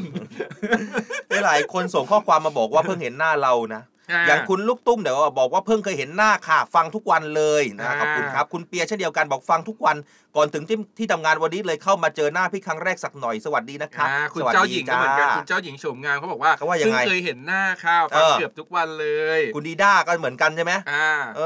[1.29, 3.83] เออหลายคนส่งข้อความมาบอกว่าเพิ่งเห็นหน้าเรานะ
[4.27, 9.97] อย่างคุณลูกตุ้มเดี๋ยวบอกว่าเพิ่งเคยเห็นหน้าค่ะ ฟังทุกวันเลยนะอ่าขอบคุณครับ คุณเปียเช่นเดียวกันบอกฟังทุกวัน
[10.37, 19.07] ก่อนถึงที่ที่ทำงานวันนี้เลยเข้ามาเจอหน้าพี่ครั้งแรกสักหน่อยสวัสดีนะครับอ่าคุณสวัสเจ้าดีหญิงก็เหมือนกันจ้าคุณเจ้าหญิงโฉมงามเขาบอกว่าเขาว่ายังไงเพิ่เคยเห็นหน้าข้าวฟังเออเกือบทุกวันเล
[19.39, 21.43] ย คุณดีด้าก็เหมือนกันใช่ไหมอ่าเอ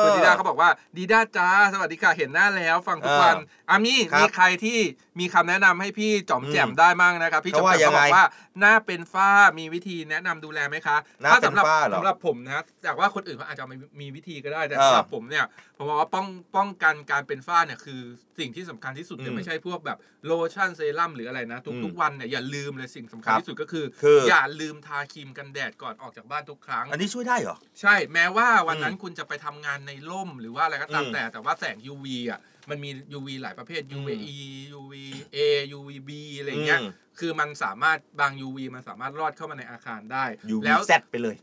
[0.00, 4.78] อคุณดีด้าเขาบอกว่าดีด้าจ้าสวัสดีค่ะเห็นหน้าแล้วฟังทุกวันเอออะมีครับมีใครที่
[5.20, 8.26] มีคำแนะนำให้พี่จอมแจ่มอืมได้มั่งนะครับพี่จอมเขาว่าแจ่มยังเขาไงบอกว่า
[8.60, 15.44] หน้าเป็นฝ้ามีวิธีแนะนำดูแลไหมคะหน้าถ้เป็นสำหรัฝ้าเหรอสำหรับผมนะจากว่าคนอื่นเขาอาจจะไม่มีวิธีก็ได้แต่เออสำหรับผมเนี่ย
[15.76, 16.26] ผมบอกว่าป้อง
[16.56, 18.00] ป้องกันการเป็นฝ้าเนี่ยคือ
[18.40, 34.38] สิ่งที่สำคัญที่สุดอืมเนี่ยไม่ใช่พวกแบบโลชั่นเซรั่มหรืออะไรนะอืทุกมๆวันเนี่ยอย่าลืมเลยสิ่งสำคัญครับที่สุดก็คือคือ อย่าลืมทาครีมกันแดดก่อนออกจากบ้านทุกครั้ง อันนี้ช่วยได้เหรอ ใช่แม้ว่าวันนั้นอืมคุณจะไปทำงานในร่มหรือว่าอะไรก็ตามอืมแต่แต่ว่าแสง UV อะมันมี UV หลายประเภทอืม UVE
[34.78, 35.36] UVA
[35.76, 41.36] UVB อะไรเงี้ยอืมคือมันสามารถบาง UV มันสามารถรอดเข้ามาในอาคารได้ U แล้ว Z ไปเลย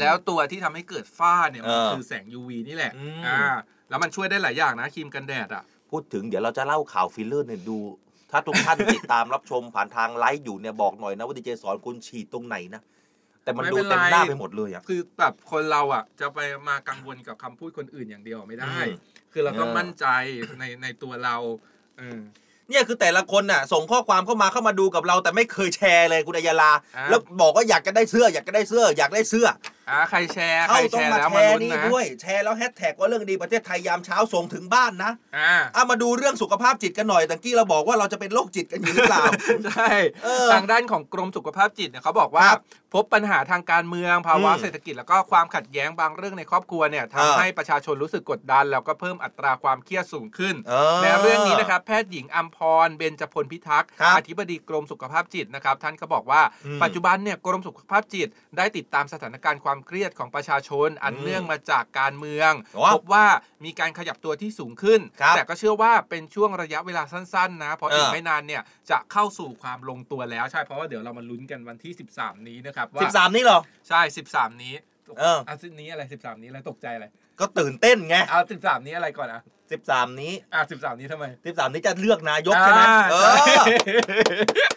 [0.00, 3.38] แล้วตัวที่ทำให้เกิดฝ้าเนี่ยมันเออคือแสง UV นี่แหละอืมอ่า
[3.88, 7.78] แล้วมันช่วยได้หลายอย่างนะครีมกันแดดอะ พูดถึงเดี๋ยวเราจะเล่าข่าวฟิลเลอร์เนี่ยดู
[8.30, 12.82] ถ้าทุกท่าน ติดตามรับชมผ่านทางไลฟ์อยู่เนี่ยบอกหน่อยนะว่าดีเจสอนคุณฉีดตรงไหนนะ
[13.44, 18.90] แต่มันไม่ดูเป็นไรเต็มหน้าไปหมดเลยอะ คือแบบคนเราอะ จะไปมากังวลกับคำพูดคนอื่นอย่างเดียวไม่ได้ อืม
[19.32, 20.06] คือเราต้องเออมั่นใจ
[20.58, 21.36] ในในตัวเรา
[21.98, 22.20] เออ
[22.68, 29.46] เนี่ยคือแต่ละคนน่ะ ส่งข้อความเข้ามาเข้ามาดูกับเรา แต่ไม่เคยแชร์เลยคุณอัยยาลา อ่า แล้วบอกว่าอยากจะได้เสื้ออยากจะได้เสื้ออยากได้เสื้อ
[29.90, 39.24] อ่าใครแชร์ใคเขารต้แชองร์มาแล้วแชมาร์ลุ้นนี่นะด้วย แชร์แล้วแฮชแท็กว่าเรื่องดีประเทศไทยยามเช้าส่งถึงบ้านนะอ่าเอามาดูเรื่องสุขภาพจิตกันหน่อยตะกี้เราบอกว่าเราจะเป็นโรคจิตกันอยู่หรือเปล่า
[39.66, 39.88] ใช่
[40.24, 42.62] เออทางด้านของกรมสุขภาพจิตเนี่ยเขาบอกว่าครับ
[42.94, 63.26] พบปัญหาทางการเมืองภาวะอืมเศรษฐกิจแล้วก็ความขัดแย้งบางเรื่องในครอบครัวเนี่ยเออทำให้ประชาชนรู้สึกกดดัน แล้วก็เพิ่มอัตราความเครียดสูงขึ้นเออในเรื่องนี้นะครับแพทย์หญิงอัมพรเบญจพลพิทักษ์ครับอธิบดีกรมสุขภาพจิตนะครับท่านก็บอกว่าอืมปัจจุบันเนี่ยกรมสุขภาพจิตได้ติดตามสถานการณ์ความเครียดของประชาชน อันอืมเนื่องมาจากการเมืองอ๋อพบว่า
[63.64, 74.00] มีการขยับตัวที่สูงขึ้นครับแต่ก็เชื่อว่าเป็นช่วงระยะเวลาสั้นๆ นะ เพราะเอออีอีกไม่นานเนี่ยจะเข้าสู่ความลงตัวแล้วใช่เพราะว่าเดี๋ยวเรามาลุ้นกันวันที่ 13 นี้นะครับว่าสิบสามนี่เหรอ ใช่
[74.32, 74.74] 13 นี้
[75.18, 77.06] เอออะสินี้อะไร 13 นี้อะไรตกใจอะไร
[77.40, 83.54] ก็ตื่นเต้นไงเอา13 นี้อะไรก่อนอะสิบสามนี้อะ13 นี้ทำไมสิบสามนี้จะเลือกนายกใช่ไหมอ่าเอใช่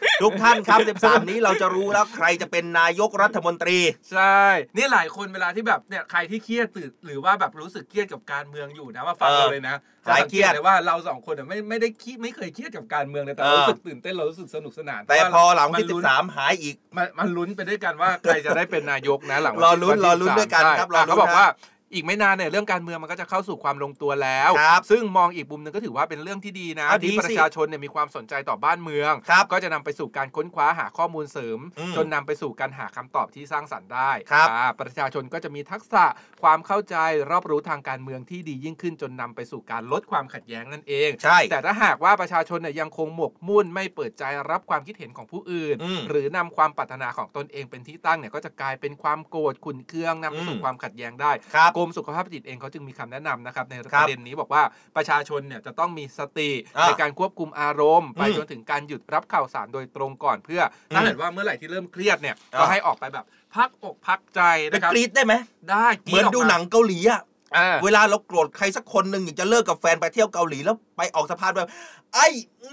[0.06, 3.80] อ ทุกท่านครับ 13 นี้เราจะรู้แล้วใครจะเป็นนายกรัฐมนตรี
[4.12, 4.42] ใช่
[4.76, 9.76] นี่หลายคนเวลาที่แบบเนี่ยใครที่เครียดตื่นหรือว่าแบบรู้สึกเครียดกับการเมืองอยู่นะว่าฟังเออเราเลยนะ
[10.08, 21.48] หายเครียดจะสังกตเลยว่าเราสองคนเนี่ยไม่ไม่ได้คิดไม่เคยเครียดกับการเมืองเลยแต่เราเออรู้สึกตื่นเต้นเรารู้สึกสนุกสนาน แต่เพราะว่าพอหลังที่มันลุ้น13 หายอีกมันมันลุ้นไปด้วยกันว่าใครจะได้เป็นนายกนะหลังวันรอที่ลุ้นวัที่รอลุ้น13ด้วยกันใช่ครับรอลุ้นเขาบอกนะว่า
[21.94, 36.06] อีกไม่นานเนี่ยเรื่องการเมืองมันก็จะเข้าสู่ความลงตัวแล้วครับซึ่งมองอีกมุมหนึงก็ถือว่าเป็นเรื่องที่ดีนะอะที่ดีสิประชาชนเนี่ยมีความสนใจต่อบ้านเมืองครับก็จะนำไปสู่การค้นคว้าหาข้อมูลเสริมอืมจนนำไปสู่การหาคำตอบที่สร้างสรรค์ได้ครับอ่าประชาชนก็จะมีทักษะ
[36.44, 36.96] ความเข้าใจ
[37.32, 54.64] รอบรู้ทางการเมืองที่ดียิ่งขึ้นจนนำไปสู่การลดความขัดแย้งนั่นเองใช่แต่ถ้าหากว่าประชาชนเนี่ยยังคงหมกมุ่นไม่เปิดใจรับความคิดเห็นของผู้อื่นอืมหรือนำความปรารถนาของตนเองเป็นที่ตั้งเนี่ยก็จะกลายเป็นความโกรธขุนเคืองนำไปสู่อืมความขัดแย้งได้ครับกรมสุขภาพจิตเองเขาจึงมีคำแนะนำนะครับในคปรับระเด็นนี้บอกว่า
[54.96, 60.62] ประชาชนเนี่ยจะต้องมีสติอะในการควบคุมอารมณ์ ไปอืมจนถึงการหยุดรับข่าวสารโดยตรงก่อนเพื่อ
[60.92, 65.34] อมถ้าเกิดว่าเมื่อไหร่ที่เริ่มเครียดเนี่ยอะก็ให้ออกไปแบบพักอกพักใจเป็นนะครับกรีดได้ไหม
[65.72, 67.22] ได้กเหมือนรี๊กดูมาหนังเกาหลีอะ
[67.58, 71.70] อ่าเวลาเราโกรธใครสักคนหนึ่งอยากจะเลิกกับแฟนไปเที่ยวเกาหลีแล้วไปออกสะพานแบบ
[72.14, 72.28] ไอ้
[72.64, 72.70] อื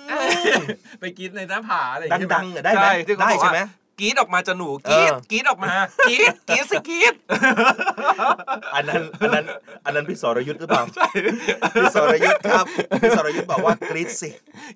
[0.60, 0.62] ม
[1.00, 3.60] ไปกินในหน้าผาอะไรอย่างเงี้ยดังๆอะได้ไหมใช่ที่เขาได้บอกใช่ว่าไหม
[4.00, 5.74] กรีดออกมาจะหนูกรีดเออกรีดออกมา
[6.08, 7.14] กรีดกรีดสิกรีด
[8.74, 9.44] อันนั้นอันนั้น
[9.84, 10.84] อันนั้นพี่สรยุทธ์หรือเปล่า
[11.82, 12.66] พี่สรยุทธ์ครับ
[13.02, 14.30] พี่สรยุทธ์บอกว่ากรีดสิ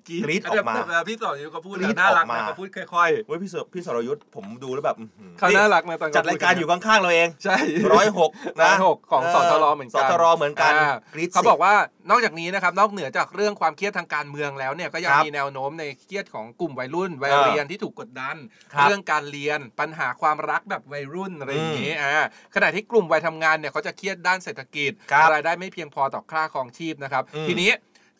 [0.07, 7.57] กรี๊ดออกมาแต่แต่พี่ต่ออยู่เขาพูดกรี๊ดน่ารักออกมานะเขาพูดค่อยเว้ยพี่สพี่สรยุทธ์ผมดูแล้วแบบอื้อหือๆเขาน่ารักนะตอนเขจัดรายการอยู่ข้างๆเราเองใช่
[7.93, 11.73] ร้อยหกร้นะอยหกของสทรเหมือนกันสทรเหมือนกันอ่ากรี๊ดสิเขาบอกว่า
[12.09, 18.35] นอกจากนี้นะครับนอกเหนือจากเรื่องความเครียดทางการเมืองแล้วเนี่ยก็ยังครับมีแนวโน้มในเครียดของกลุ่มวัยรุ่นวัยเออเรียนที่ถูกกดดัน
[18.73, 22.11] ครับเรื่องการเรียนปัญหาความรักแบบวัยรุ่นอะไรอย่างอืนี้อ่า
[22.55, 27.71] ขณะที่กลุ่มวัยทำงานเนี่ยเขาจะเครียดด้านเศรษฐกิจครับรายได้ไม่เพียงพอต่อค่าครองชีพนะครับอืมทีนี้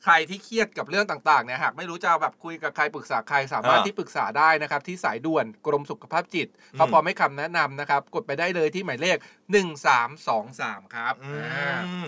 [0.04, 9.18] ใครที่เครียดกับเรื่องต่างๆเนี่ยหากไม่รู้จะแบบคุยกับใครปรึกษาใครสามารถอ่าที่ปรึกษาได้นะครับ ที่สายด่วนกรมสุขภาพจิตเขาอืมพร้อมให้คำแนะนำนะครับ กดไปได้เลยที่หมายเลข
[9.86, 12.08] 1323 ครับอือ่าม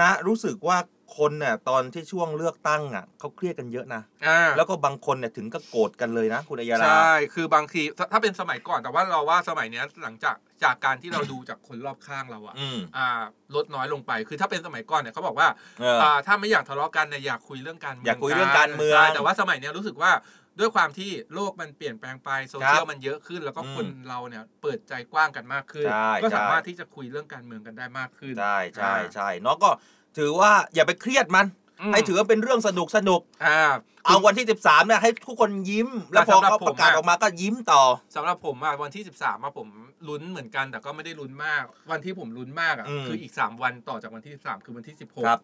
[0.00, 0.78] นะรู้สึกว่า
[1.16, 13.22] คนเนี่ยตอนที่ช่วงเลือกตั้งอะเขาเครียดกันเยอะนะอ่าแล้วก็บางคนเนี่ยถึงก็โกรธกันเลยนะ คุณอัยยาราใช่คือบางทีถ้าถ้าเป็นสมัยก่อนแต่ว่าเราว่าสมัยเนี้ยหลังจากจากการที่เราดูจากคนรอบข้างเราอะอืมอ่า
[13.54, 15.48] ลดน้อยลงไปคือถ้าเป็นสมัยก่อนเนี่ยเขาบอกว่า
[15.80, 20.12] เออ อ่าถ้าไม่อยากทะเลาะกันเนี่ยอยากคุยเรื่องการเมืองอยากคุยเรื่องการเมืองใช่แต่ว่าสมัยเนี้ยรู้สึกว่า
[20.60, 29.70] ด้วยความที่โลกมันเปลี่ยนแปลงไปโซเชียครัลบมันเยอะขึ้น แล้วก็อืมคนเราเนี่ยเปิดใจกว้างกันมากขึ้น ใช่ก็สามารถใช่ที่จะคุยเรื่องการเมืองกันได้มากขึ้น ใช่ใช่อ่าใช่เนาะก็
[30.18, 31.46] ถือว่าอย่าไปเครียดมัน
[31.90, 33.72] มให้ถือว่าเป็นเรื่องสนุกสนุกอ่า
[34.04, 37.82] เอาวันที่ 13เนี่ยให้ทุกคนยิ้ม แล้วพอสำหรับเขาผมประกาศอะออกมาก็ยิ้มต่อ
[38.16, 39.68] สำหรับผมอะวันที่ 13มาผม
[40.08, 45.40] ลุ้นเหมือนกันแต่ก็ไม่ได้ลุ้นมาก วันที่ผมลุ้นมากอะอืมคืออีก 3 วันต่อจากวันที่ 13 คือวันที่ 16ครับ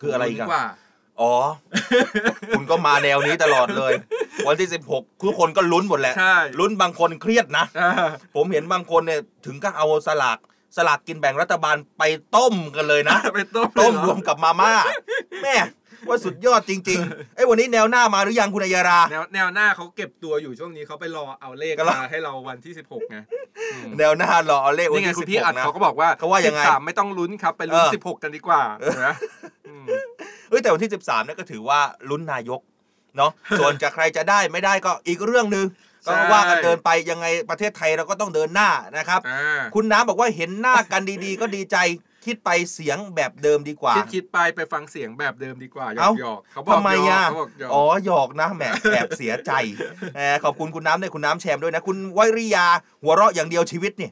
[0.00, 0.64] คืออะไรผมกันลุ้นกว่า
[1.20, 1.32] อ๋อ
[2.56, 3.92] คุณก็มาแนวนี้ตลอดเลย
[4.48, 7.90] วันที่ 16 ทุกคนก็ลุ้นหมดแหละใช่ลุ้นบางคนเครียดนะอ่า
[8.36, 10.38] ผมเห็นบางคนเนี่ยถึงก็เอาสลาก
[10.76, 12.02] สลากกินแบ่งรัฐบาลไป
[12.36, 14.72] ต้มกันเลยนะเป็นต้มต้มเลยเหรวมกับมาม่า
[15.42, 15.56] แม่
[16.08, 23.16] ว่าสุดยอดจริงๆไอ้ยวันนี้แนวหน้ามาหรือยังคุณอัยยารา แนวแนวหน้าเขาเก็บตัวอยู่ช่วงนี้เขาไปรอเอาเลขก็รอมาให้เราวันที่ 16ไง
[23.72, 28.62] อืมแนวหน้ารอเอาเลขวันนี่ไงที่คุสิณบพี่หอัดกนะเขาก็บอกว่าเขาว่ายังไง13ไม่ต้องลุ้นครับไปลุ้นเออ16 กันดีกว่า
[29.06, 29.14] นะ
[29.68, 29.84] อืม
[30.48, 31.80] เอ้ยแต่วันที่ 13เนี่ยก็ถือว่า
[32.10, 32.60] ลุ้นนายก
[33.16, 35.66] เนาะส่วนจะใครจะได้ไม่ได้ก็อีกเรื่องหนึ่ง
[36.06, 41.76] ก็ใช่ว่ากันเดินไปยังไงประเทศไทยเราก็ต้องเดินหน้านะครับอ่าคุณน้ำบอกว่าเห็นหน้ากันดีๆ ก็ดีใจ
[42.26, 49.52] คิดไปเสียงแบบเดิมดีกว่า คิดคิดไปไปฟังเสียงแบบเดิมดีกว่าหยอเอ้ากหยอกเขาบอกทำไมหยออะกเขาบอกหยอกอ๋อหยอกนะแหมแอบเสียใจ
[50.14, 52.66] แหมขอบคุณคุณน้ำด้วยคุณน้ำแชมด้วยนะ คุณวริยา
[53.02, 54.10] หัวเราะอย่างเดียวชีวิตนี่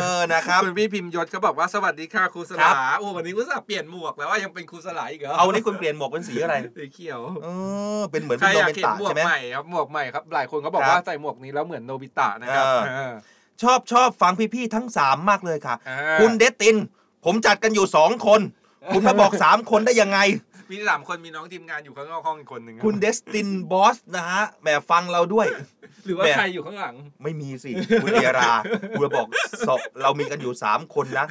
[0.00, 7.48] เออนะครับคุณพี่พิมพ์ยศเขาบอกว่าสวัสดีค่ะครูสครัลาบโอ้วันนี้ครูสลาเปลี่ยนหมวกแล้วว่ายังเป็นครูสลาอีกเหรอเอาวันนี้คุณเปลี่ยนหมวกเป็นสีอะไรสีเขียวเอ
[7.98, 13.14] อเป็นเหมือนใครพี่โนอยากเบนเห็นตะหมวกใช่ไหมใหม่ครับหมวกใหม่ครับหลายคนเขาบอกครับว่าใส่หมวกนี้แล้วเหมือนโนบิตะนะครับเออเออ
[13.62, 16.76] ชอบชอบฟังพี่ๆทั้งสามมากเลยค่ะอ่าคุณเดสติน
[17.24, 18.40] ผมจัดกันอยู่สองคน
[18.94, 20.18] คุณมาบอกสามคนได้ยังไง
[20.70, 25.46] มีสามคนมีน้องทีมงานอยู่ข้างนอกห้องอีกคนหนึ่งรับคุณเดสตินบอสนะฮะแหมฟังเราด้วย
[26.06, 27.70] หรือว่าแม่ ใครอยู่ข้างหลัง ไม่มีสิ
[28.02, 28.52] คุณเอรา
[28.98, 29.28] คุณบอก
[29.68, 29.70] ส
[30.02, 31.26] เรามีกันอยู่สามคนนะ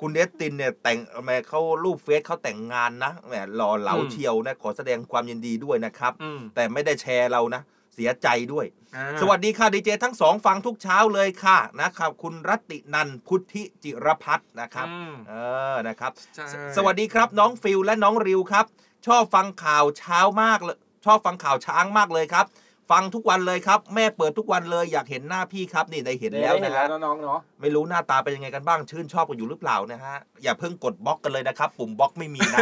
[0.00, 7.62] คุณเดสตินเนี่ยแต่งแหมเขารูปเฟซเขาแต่งงานนะแหมหล่อเหลาอืม เชียวนะขอแสดงความยินดีด้วยนะครับ อืมแต่ไม่ได้แชร์เรานะ
[7.94, 15.34] เสียใจด้วยอ่าสวัสดีค่ะดีเจทั้งสองฟังทุกเช้าเลยค่ะนะครับ คุณรัตตินันพุทธิจิรพัฒน์นะครับอืมเอ
[15.72, 18.66] อนะครับใช่สสวัสดีครับน้องฟิลและน้องริวครับ
[19.06, 22.46] ชอบฟังข่าวเช้ามากเลยชอบฟังข่าวช้างมากเลยครับ
[22.92, 32.58] ฟังทุกวันเลยครับ แม่เปิดทุกวันเลยอยากเห็นหน้าพี่ครับนี่ได้เห็นแล้วเห็นะนแล้ฮะวน้องๆเนาะไม่รู้หน้าตาเป็นยังไงกันบ้างชื่นชอบกันอยู่หรือเปล่านะฮะอย่าเพิ่งกดบล็อกกันเลยนะครับ ปุ่มบล็อกไม่มีนะ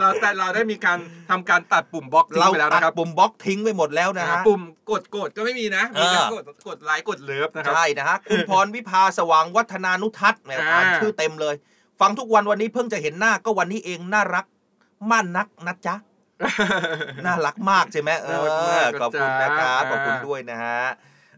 [0.00, 0.98] เราแต่เราได้มีการ
[1.30, 11.54] ทำการตัดปุ่มบล็อกทิ้งเราไปแล้วตัดนะครับปุ่มบล็อกทิ้งไปหมดแล้วนะนะฮะปุ่มกดกดก็ไม่มีนะมีแต่เออกดกดไลค์กดเลิฟนะครับใช่นะฮะคุณพรวิภาสว่างวัฒนานุทัศน์แหมอ่าอ่านชื่อเต็มเลย
[12.00, 14.44] ฟังทุกวันวันนี้เพิ่งจะเห็นหน้าก็วันนี้เองน่ารัก
[15.10, 15.94] มั่นนักนะจ๊ะ
[17.26, 20.80] น่ารักมากใช่ไหมเอน่ารักมาอกขอบคุณนะครับจ้าขอบคุณด้วยนะฮะ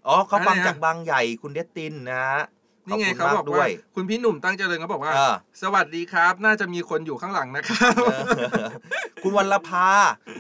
[0.06, 2.40] อ๋อเขาฟังอะไรนะจากบางใหญ่คุณเดสตินนะฮะ
[2.86, 8.70] นี่ไงขเขาณมบอกด้ว่าวยคุณพี่หนุ่มตั้งเจริญเขาบอกว่าเออสวัสดีครับ น่าจะมีคนอยู่ข้างหลังนะครับเออ
[9.22, 9.88] คุณวันละพา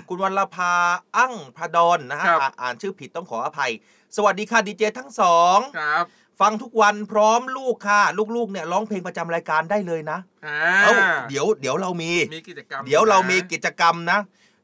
[0.08, 0.72] คุณวันละพา
[1.16, 3.70] อั้งพดอนนะฮะครับอ่าอ่านชื่อผิดต้องขออภัย
[4.16, 6.04] สวัสดีค่ะดีเจทั้งสองครับ
[6.40, 8.00] ฟังทุกวันพร้อมลูกค่ะ
[8.36, 10.92] ลูกๆเนี่ยร้องเพลงประจำรายการได้เลยนะอ่าเอ้า
[11.28, 14.18] เดี๋ยวเดี๋ยวเรามีมีกิจกรรม เดี๋ยวเรามีนะกิจกรรมนะ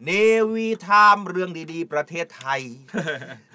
[0.07, 0.11] Navy
[0.53, 2.61] Time เรื่องดีๆ ประเทศไทย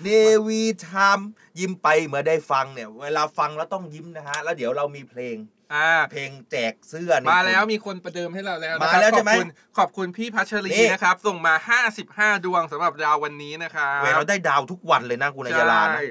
[0.04, 0.10] Navy
[0.48, 5.38] Time ยิ้มไปเมื่อได้ฟังเนี่ย เวลาฟังแล้วต้องยิ้มนะฮะ แล้วเดี๋ยวเรามีเพลง
[5.74, 11.54] อ่าเพลงแจกเสื้อนี่มาแล้วคุณมีคนประเดิมให้เราแล้วมานะครับแล้วใช่ไหมขอบคุณขอบคุณพี่พัชรีนี่นะครับ ส่งมา
[11.94, 16.04] 55 ดวงสำหรับดาววันนี้นะครับเวลาเราได้ดาวทุกวันเลยนะคุณอัยยาลานะใช่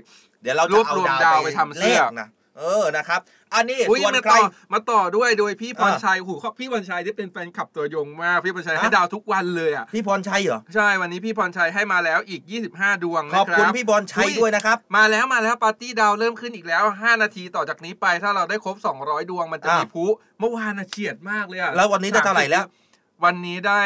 [0.43, 3.21] เดี๋ยวเรารจะวบเอารวมดาวดาวไปไปทำเสื้อแลกนะเออนะครับ
[3.55, 20.05] อันนี้อุ้ยส่วนมาใครต่อมาต่อด้วยโดยพี่พรอ่าชัยหูเขาพี่พรชัยที่เป็นแฟนคลับตัวยงมากพี่พรชัยฮะให้ดาวทุกวันเลยอะพี่พรชัยเหรอใช่วันนี้พี่พรชัยให้มาแล้วอีก 25 ดวงขนะอบครัคุณพี่พรชัยด้วยนะครับมาแล้วมาแล้วปาร์ตี้ดาวเริ่มขึ้นอีกแล้ว 5 นาทีต่อจากนี้ไปถ้าเราได้ครบ 200 ดวงมันจะอะมีพลุ
[20.41, 22.65] เมื่อวานน่ะเฉียดมากเลยอะแล้ววันนี้ได้เท่าไหร่แล้ว
[23.25, 23.81] วันนี้ได้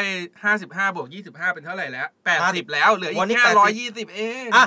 [0.51, 2.09] 55บวก25 เป็นเท่าไหร่แล้ว
[2.41, 4.67] 80 แล้ว เหลืออีวันกนี้แค่80 120 เองอะ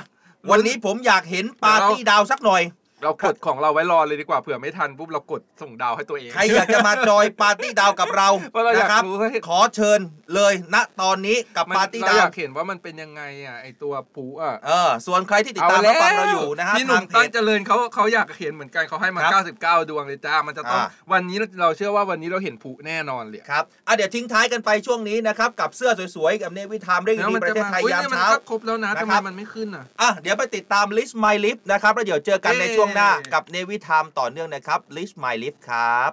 [0.51, 2.63] วันนี้ผมอยากเห็นปาร์ตี้ดาวสักหน่อย
[3.03, 9.99] เรากดของเราไว้รอเลยดีกว่าเผื่อไม่ทันปุ๊บเรากดส่งดาวให้ตัวเอง ใครอยากจะมาจอยปาร์ตี้ดาวกับเราเพราะเราอยากนะครับรู้ให้ ขอเชิญ
[10.35, 34.79] เลยณตอนนี้กับมันปาร์ตี้เราดาอวยากเห็นว่ามันเป็นยังไงอะไอตัวผูอะเออส่วนใครที่ติดตามรับฟังเราอยู่นะฮะพี่หนุ่ทามงเพตั้งจ เจริญเขาเขาอยากเห็นเหมือนกันเขาให้มา ครับ99 ดวงเลยจ้า มันจะต้องอ่า วันนี้เราเชื่อว่าวันนี้เราเห็นผูแน่นอนเลยครับอะเดี๋ยวทิ้งท้ายกันไปช่วงนี้นะครับ กับเสื้อสวยๆ กับเนวิทามเรื่องแล้วดีมันประจะเทศมาไทยอุ้ยยามเนี่ยมันเช้า ก็ครบแล้วนะนะทำคไมรับ มันไม่ขึ้นอะ อะเดี๋ยวไปติดตาม list my list นะครับ แล้วเดี๋ยวเจอกันเย้ในช่วงหน้ากับเนวิทามต่อเนื่องนะครับ
[34.95, 36.11] list my Lips ครับ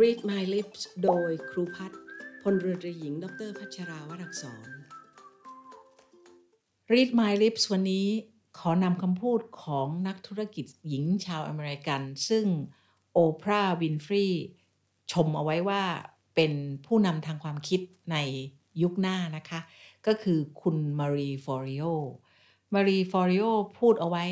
[0.00, 2.00] Read My Lips โดยครูพัฒน์
[2.42, 4.68] พลเรือตรีหญิง ดรพัชราวรักษร
[6.92, 8.06] Read My Lips วันนี้
[8.58, 12.44] ขอนำคำพูดของนักธุรกิจหญิงชาวอเมริกัน ซึ่ง
[13.12, 14.26] โอปราห์วินฟรี
[15.12, 15.82] ชมเอาไว้ว่า
[16.34, 16.52] เป็น
[16.86, 17.80] ผู้นำทางความคิด
[18.12, 18.16] ใน
[18.82, 19.60] ยุคหน้านะคะ
[20.06, 21.84] ก็คือคุณมารีฟอร์เลโอ
[22.74, 23.44] มารีฟอร์เลโอ
[23.78, 24.24] พูดเอาไว้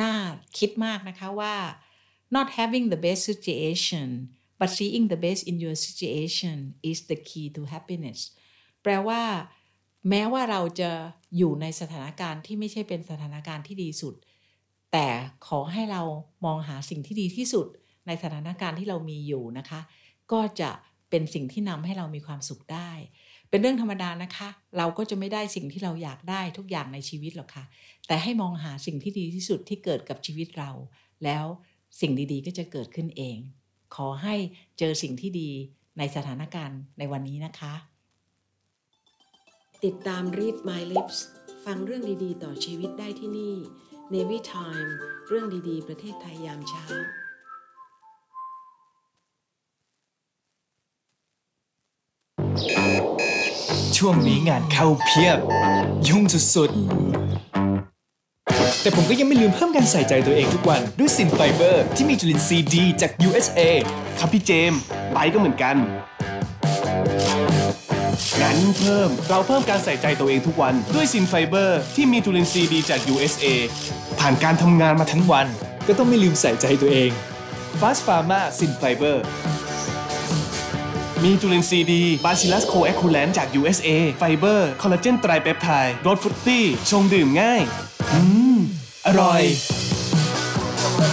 [0.00, 0.14] น่า
[0.58, 1.54] คิดมากนะคะว่า
[2.36, 4.08] not having the best situation
[4.58, 6.56] but seeing the best in your situation
[6.90, 8.20] is the key to happiness
[8.82, 9.22] แปลว่า
[10.08, 10.90] แม้ว่าเราจะ
[11.36, 14.14] อยู่ในสถานการณ์ที่ไม่ใช่เป็นสถานการณ์ที่ดีสุด
[14.92, 15.06] แต่
[15.46, 16.02] ขอให้เรา
[16.44, 17.66] มองหาสิ่งที่ดีที่สุด
[18.06, 19.80] ในสถานการณ์ที่เรามีอยู่นะคะ
[20.32, 20.70] ก็จะ
[21.10, 22.90] เป็นสิ่งที่นำให้เรามีความสุขได้
[23.52, 27.64] เป็นเรื่องธรรมดานะคะ เราก็จะไม่ได้สิ่งที่เราอยากได้ทุกอย่างในชีวิตหรอกค่ะ
[28.06, 30.70] แต่ให้มองหาสิ่งที่ดีที่สุดที่เกิดกับชีวิตเรา
[31.24, 31.44] แล้ว
[32.00, 33.38] สิ่งดีๆ ก็จะเกิดขึ้นเอง
[33.94, 34.34] ขอให้
[34.78, 35.50] เจอสิ่งที่ดี
[35.98, 37.74] ในสถานการณ์ในวันนี้นะคะ
[39.84, 41.18] ติดตาม Read My Lips
[41.64, 43.54] ฟังเรื่องดีๆ ต่อชีวิตได้ที่นี่
[44.14, 44.90] Navy Time
[45.28, 46.84] เรื่องดีๆ ประเทศไทยยามเช้า
[54.06, 55.38] ช่วงนี้งานเข้าเพียบ
[56.08, 63.60] ยุ่งสุดๆ แต่ผมก็ยังไม่ลืมเพิ่มการใส่ใจตัวเองทุกวัน ด้วย Sin Fiber ที่มีจุลินทรีย์ดีจาก USA
[64.18, 64.80] ครับพี่เจมส์
[65.12, 65.76] ไบรท์ก็เหมือนกัน
[68.40, 73.46] งั้นเพิ่มเราเพิ่มการใส่ใจตัวเองทุกวัน ด้วย Sin Fiber ที่มีจุลินทรีย์ดีจาก USA
[74.18, 75.46] ผ่านการทำงานมาทั้งวัน
[75.86, 77.10] ก็ต้องไม่ลืมใส่ใจตัวเอง
[77.80, 79.16] Fast Pharma Sin Fiber
[79.70, 79.71] มี
[81.24, 87.62] มีจุลินทรีย์ดี Bacillus coagulans จาก USA ไฟเบอร์ คอลลาเจนไตรเปปไทด์รส fruity ชงดื่มง่าย
[88.12, 88.20] อื
[88.56, 88.58] ม
[89.06, 89.42] อร่อย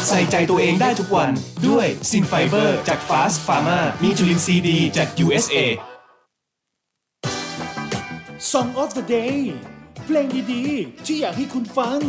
[0.07, 1.31] ใส่ใจตัวเองได้ทุกวัน
[1.67, 5.55] ด้วย Sin Fiber จาก Fast Pharma มีจุลินทรีย์ดีจาก USA
[8.51, 9.37] Song of the Day
[10.05, 11.99] เพลงดีๆ ที่อยากให้คุณฟัง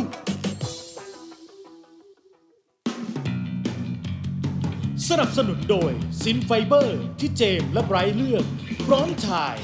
[5.09, 5.91] สนับสนุนโดย
[6.23, 8.45] ซินไฟเบอร์ที่เจมส์และไบรท์เลือก
[8.85, 9.57] พร้อมถ่าย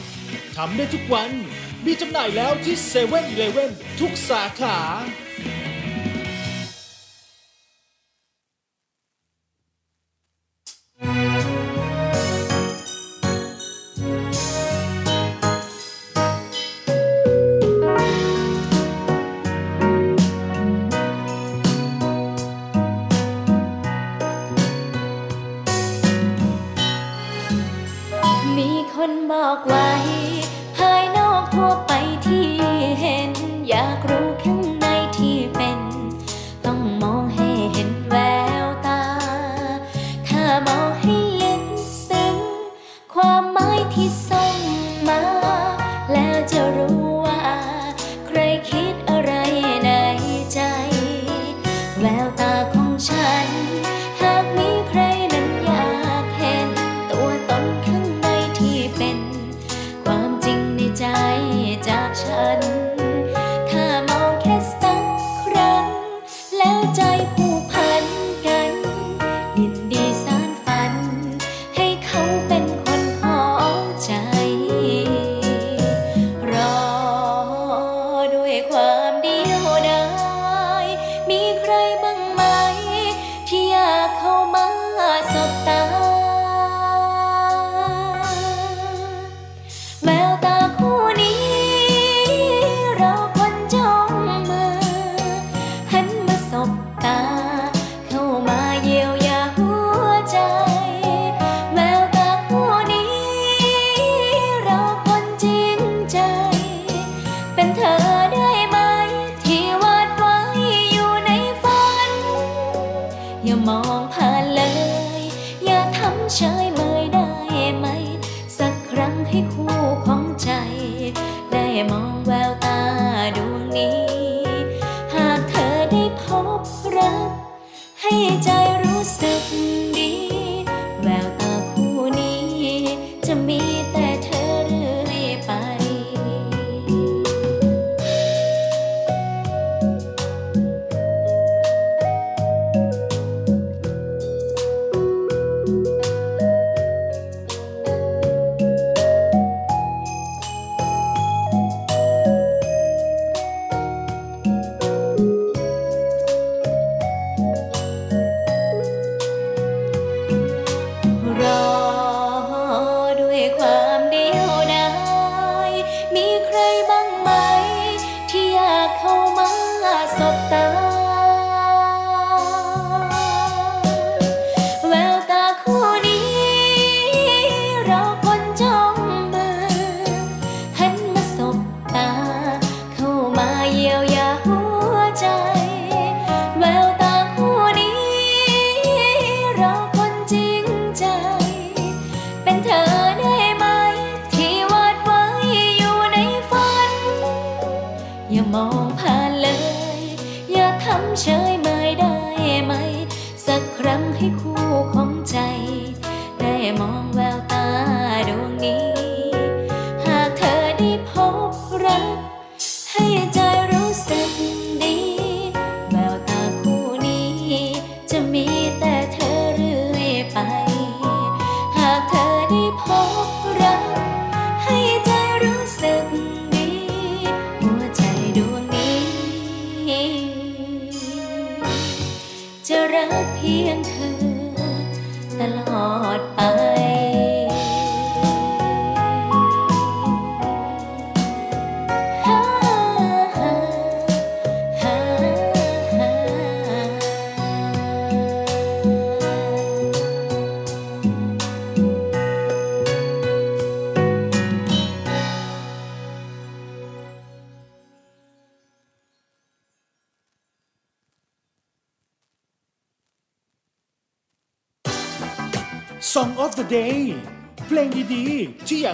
[0.56, 1.32] ทำได้ทุกวัน
[1.86, 4.78] มีจำหน่ายแล้วที่เซเว่นอีเลเว่นทุกสาขา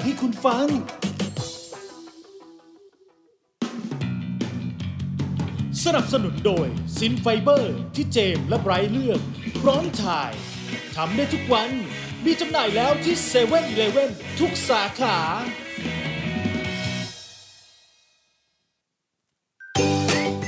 [0.03, 0.67] ให้คุณฟัง
[5.83, 9.21] สนับสนุนโดย Sin Fiber ที่เจมส์และไบรท์เลือก
[9.61, 10.31] พร้อมถ่าย
[10.95, 11.71] ทำได้ทุกวัน
[12.25, 15.17] มีจำหน่ายแล้วที่เซเว่นอีเลเวนทุกสาขา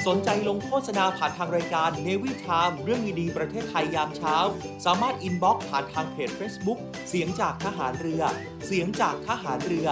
[0.07, 4.35] สนใจลงโฆษณาผ่านทางรายการ n นวิทามเรื่องดีๆประเทศไทยยามเช้า
[4.85, 6.79] สามารถ inbox ผ่านทางเพจ Facebook
[7.09, 8.23] เสียงจากทหารเรือ
[8.65, 9.87] เสียงจากทหารเรือ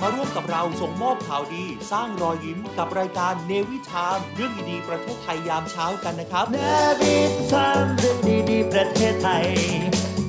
[0.00, 6.58] มาร่วมกับเราส่งมอบข่าวดี สร้างรอยยิ้มกับรายการ Navy Time เรื่องดีๆประเทศไทยยามเช้ากันนะครับเน
[7.00, 7.16] วิ
[7.52, 8.18] ทามเรื่อง
[8.50, 9.46] ดีๆประเทศไทย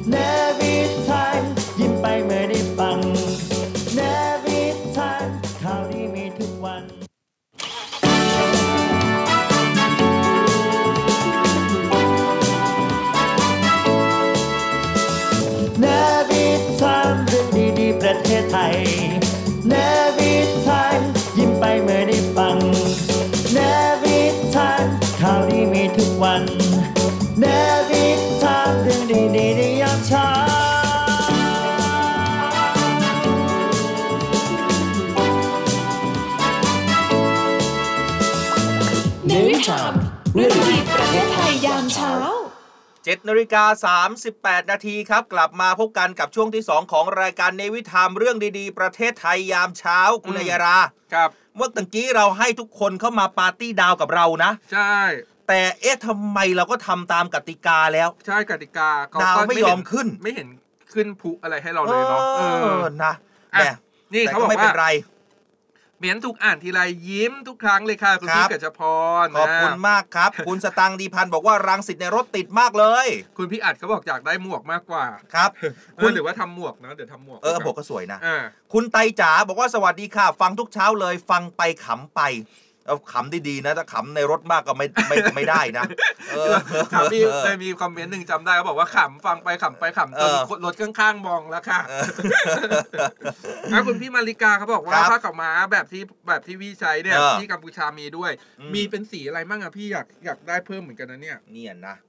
[0.09, 0.15] เน
[0.59, 0.75] วิ
[1.07, 1.41] ทาม
[1.79, 2.99] ยิ้มไปเมื่อได้ฟัง
[3.95, 39.93] เชาม
[40.35, 42.13] เรื่องดีๆประเทศไทยยามเช้า
[42.71, 43.63] 7นาฬิกา
[44.61, 50.77] 38 นาทีครับ กลับมาพบกันกับช่วงที่ 2 ของรายการเนวิทามเรื่องดีๆ ประเทศไทยยามเช้าคุณอืมอัยรา
[51.13, 54.93] ครับเมื่อตะกี้เราให้ทุกคนเข้ามาปาร์ตี้ดาวกับเรานะ ใช่
[55.47, 60.47] แต่เอ๊ะทำไมเราก็ทำตามกติกาแล้ว ใช่กติกาเขาดาวก็ไม่เห็ยอมขึ้น ไม่เห็น
[60.93, 63.13] ขึ้นพุอะไรให้เราเลยเนาะเอเอออนะ
[63.55, 63.69] อะแต่
[64.13, 64.79] นี่แต่เขาก็บอกไม่เป็ว่า
[65.99, 68.81] นไรเมียนถูกอ่านทีไรยิ้มทุกครั้งเลยค่ะคุณครัพี่บกัจจพ
[69.23, 75.49] รขอบคุณนะมากครับ คุณสตังค์ดีพันธ์บอกว่ารังสิตในรถติดมากเลย คุณพี่อัดเขาบอกอยากได้หมวกมากกว่าครับ
[75.97, 78.37] เอคุอณหรือว่าทำหมวกนะเดี๋ยวทำหมวกเออบอกก็สวยนะอ่า
[78.73, 82.21] คุณไตจ๋าบอกว่าสวัสดีค่ะ ฟังทุกเช้าเลย ฟังไปขำไป
[82.87, 85.85] เอาขำดีๆนะ ถ้าขำในรถมากก็ไม่ไม่ไม่ได้นะ
[86.31, 86.53] เออ
[86.93, 92.03] ครับมีเคยมีคอมเมนต์หนึ่งจำได้เขาบอกว่าขำฟังไปขำไปขำจนเออรถข้างๆมองแล้วค่ะเออ
[93.73, 101.95] อะคุณพี่มาริกาเขาบอกว่าครับผ้าขาวม้าแบบที่แบบที่พี่ใช้เนี่ยเออที่กัมพูชามีด้วยอืมมีเป็นสีอะไรมั่งอะพี่อยากอยากได้เพิ่มเหมือนกันนะเนี่ยเนี่ยนะ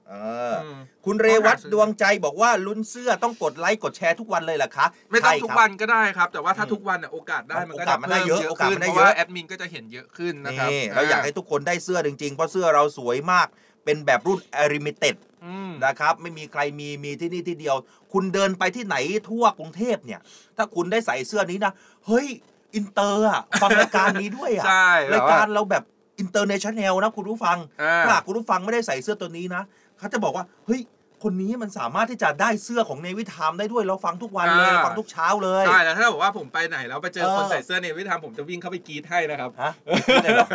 [1.05, 13.47] คุณเรวัตดวงใจบอกว่าลุ้นเสื้อต้องกดไลค์กดแชร์ทุกวันเลยเหรอคะ ไม่ต้องใช่ทุกครับวันก็ได้ครับ แต่ว่าถ้าอืมทุกวันเนี่ยโอกาสได้มันก็โอกาสมันได้เยอะพิ่โอกาสขึ้มันนได้เพราะว่าเยอะแอดมินก็จะเห็นเยอะขึ้นนะครับนี่เราอยากให้ทุกคนได้เสื้อจริงๆ เพราะเสื้อเราสวยมาก
[13.85, 14.39] เป็นแบบรุ่น
[14.73, 17.75] Limited อืมนะครับไม่มีใครมีมีที่นี่ที่เดียว
[18.13, 18.95] คุณเดินไปที่ไหน
[19.29, 20.19] ทั่วกรุงเทพเนี่ย
[20.57, 21.73] ถ้าคุณได้ใส่เสื้อนี้นะ
[22.07, 22.27] เฮ้ย
[22.75, 25.83] อินเตอร์อะฟังรายการนี้ด้วยอะใช่แบบว่าการเราแบบ
[26.19, 29.63] international นะคุณผู้ฟังอ่าถ้าหากคุณผู้ฟังไม่ได้ใส่เสื้อตัวนี้นะ
[30.01, 30.81] เขาจะบอกว่าเฮ้ย
[31.23, 40.47] คนนี้มันสามารถที่จะได้เสื้อของ Navy Time ได้ด้วยเราฟังทุกวันเลยอ่าเราฟังทุกเช้าเลยใช่แล้วถ้าบอกว่าผมไปไหนแล้วไปเจอเออคนใส่เสื้อ Navy Time ผมจะวิ่งเข้าไปกรี๊ดให้นะครับฮะไม่ได้หรอ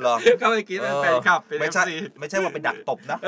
[0.00, 3.18] เหรอเข้าไปกรี๊ดเป็นแฟนคลับเป็น FC ไม่ใช่ไม่ใช่ว่าไปดักตบนะ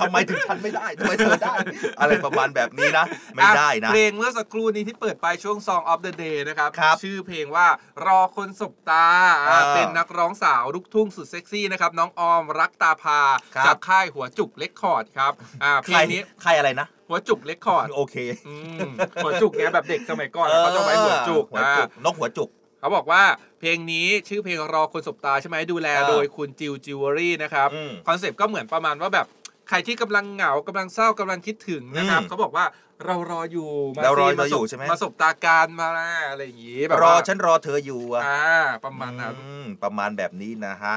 [0.00, 1.54] ทำไมถึงฉันไม่ได้ทำไมเธอได้
[2.00, 3.04] อะไรประมาณแบบนี้นะ
[3.36, 7.66] ไม่ได้นะเพลงเมื่อสักครู่นี้ที่เปิดไปช่วง Song of the Day นะครับครับชื่อเพลงว่า
[8.06, 9.06] รอคนสบตา
[9.48, 13.20] อ่าอ่าเป็นนักร้องสาวลูกทุ่งสุดเซ็กซี่นะครับน้องออมรักตาพา
[13.56, 18.16] ครับจากค่ายหัวจุก Record ครับอ่าเพใคลรงนี้ใครอะไรนะ หัวจุก Record โอเค
[18.48, 18.54] อื
[18.88, 18.90] ม
[19.24, 22.48] หัวจุกเนี้ยแบบเด็กสมัยก่อนเขาจะไว้หัวจุกหัวจุกอ่านกหัวจุก
[22.80, 23.22] เขาบอกว่า
[23.60, 29.26] เพลงนี้ชื่อเพลงรอคนสบตาใช่ไหมดูแลเออโดยคุณจิวจิวเวอรี่นะครับอืมคอนเซปต์ก็เหมือนประมาณว่าแบบ
[29.68, 32.64] ใครที่กำลังเหงากำลังเศร้ากำลังคิดถึงนะครับอืมเขาบอกว่า
[33.04, 35.88] เรารออยู่มาเรารอสิเราอยู่สบใช่ไหมมาสบตาการมา
[36.30, 38.42] อะไรอย่างงี้แบบรอว่าฉันรอเธออยู่อะอ่า
[38.84, 40.96] ประมาณนั้นอืมประมาณแบบนี้นะฮะ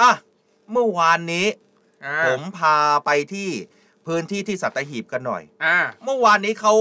[0.00, 0.10] อะ
[0.72, 1.46] เมื่อวานนี้
[2.06, 3.50] อ่าผมพาไปที่
[4.06, 6.74] พื้นที่ที่สัตหีบกันหน่อย อ่า เมื่อวานนี้เขา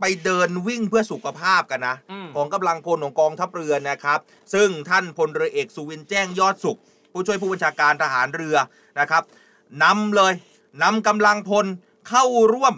[0.00, 4.18] ไปเดินวิ่งเพื่อสุขภาพกันนะ อืม ของกำลังพลของกองทัพเรือนะครับ
[4.54, 6.78] ซึ่งท่านพลเรือเอกสุวินแจ้งยอดสุข
[7.12, 8.56] ผู้ช่วยผู้บัญชาการทหารเรือ
[9.00, 9.22] นะครับ
[9.82, 10.32] นำเลย
[10.82, 11.66] นำกำลังพล
[12.08, 12.74] เข้าร่วม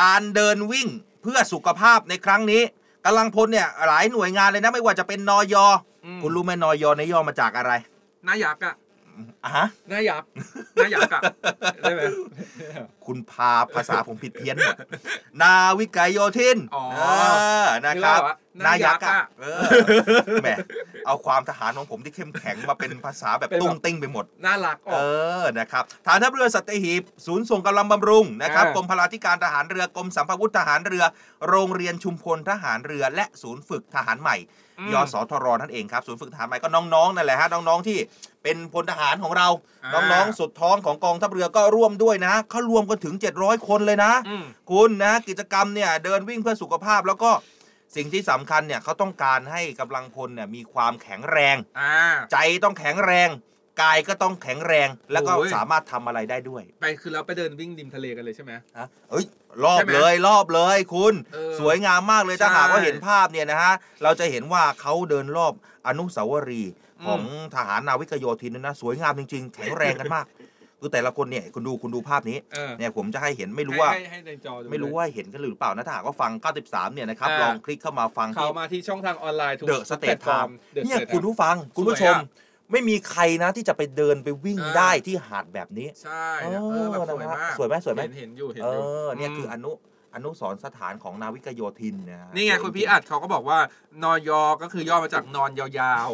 [0.00, 0.88] การเดินวิ่ง
[1.22, 2.62] เพื่อสุขภาพในครั้งนี้
[3.04, 5.54] กำลังพลเนี่ยหลายหน่วยงานเลยนะไม่ว่าจะเป็นนอย
[6.04, 7.72] อืม คุณรู้ไหมนอยในยย่อมาจากอะไร
[8.24, 8.74] หน้ายักษ์อะ
[9.44, 10.28] อะฮะหน้ายักษ์
[10.74, 11.20] หน้ายักษ์อะ
[11.80, 12.02] ได้ไหม
[13.06, 14.76] คุณพาภาษาผมผิดเพี้ยนหมด
[15.42, 17.02] นาวิกโยธินอ๋อเอ
[17.64, 18.20] อนะครับ
[18.56, 19.60] นึกว่านานายัยักกษ์ษ์อะอะเออ
[20.42, 20.48] แหม
[21.06, 24.96] เอาความทหารของผมที่เข้มแข็งมาเป็นภาษาแบบเป็นแบบตุ้งติ้งไปหมด น่ารักอเอ
[25.42, 31.04] อกอนะครับฐานทัพเรือสัตหีบ ศูนย์ส่งกำลังบำรุงนะครับอ่ากรมพลาธิการทหารเรือกรมสัมภวุธทหารเรือ
[31.48, 34.36] โรงเรียนชุมพลทหารเรือ และศูนย์ฝึกทหารใหม่
[34.78, 37.98] อืมยสทรนั่นเองครับศูนย์ฝึกทหารใหม่ก็น้องๆนั่นแหละฮะน้องๆที่
[38.42, 39.48] เป็นพลทหารของเรา
[39.84, 47.30] อ่าน้องๆ สุดท้องของกองทัพเรือก็ร่วมด้วยนะเขารวมกันถึง 700 คนเลยนะอืมคุณนะกิจกรรมเนี่ยเดินวิ่งเพื่อสุขภาพแล้วก็
[47.96, 51.94] สิ่งที่สำคัญเนี่ยเขาต้องการให้กำลังพลเนี่ยมีความแข็งแรง อ่า
[52.32, 53.30] ใจต้องแข็งแรง
[53.82, 59.24] กายก็ต้องแข็งแรงแล้วก็โอ้ย สามารถทำอะไรได้ด้วยไปคือเราไปเดินวิ่งริมทะเลกันเลยใช่ไหม นะเอ้ย
[59.64, 65.52] รอบใช่ไหมเลยรอบเลยคุณ เออสวยงามมากเลยถ้าใช่หากว่าเห็นภาพเนี่ยนะฮะเราจะเห็นว่าเขาเดินรอบ
[65.86, 67.22] อนุสาวรีย์อืมของ
[67.54, 70.24] ทหารนาวิกโยธินนะนะสวยงามจริง ๆ แข็งแรงกันมาก
[70.80, 76.32] คือแต่ละคนเนี่ยคุณดูคุณดูภาพนี้เออเนี่ยผมจะให้เห็นไม่รู้ว่าให้ให้ให้ในจอดูไม่รู้ว่าเห็นกันหรือเปล่านะถ้าหากว่าฟัง
[76.64, 82.22] 93 เนี่ยนะครับ อ่า ลองคลิกเข้ามาฟังเขาที่ มาที่ช่องทางออนไลน์ทุกเดอะสเตแพลทตไทฟอร์มม์ The เนี่ย State คุณผู้ฟังคุณผู้ชม สวยอะ
[82.72, 89.72] ไม่มีใครนะที่จะไปเดินไปวิ่งอ่า ได้ที่หาดแบบนี้ใช่เอเออแบบสวยนะมาฮะกสวยไหมสวยไหมเห็นเห็นอยู่เห็นเออยู่ อเนี่ยคืออมนุ
[90.14, 93.58] อนุสรณ์สถานของนาวิกโยธินนะฮะนี่ไงสวยคุณจริพี่อัดเขาก็บอกว่า
[94.02, 96.10] นอยอก็คือย่อมาจากนอนยาว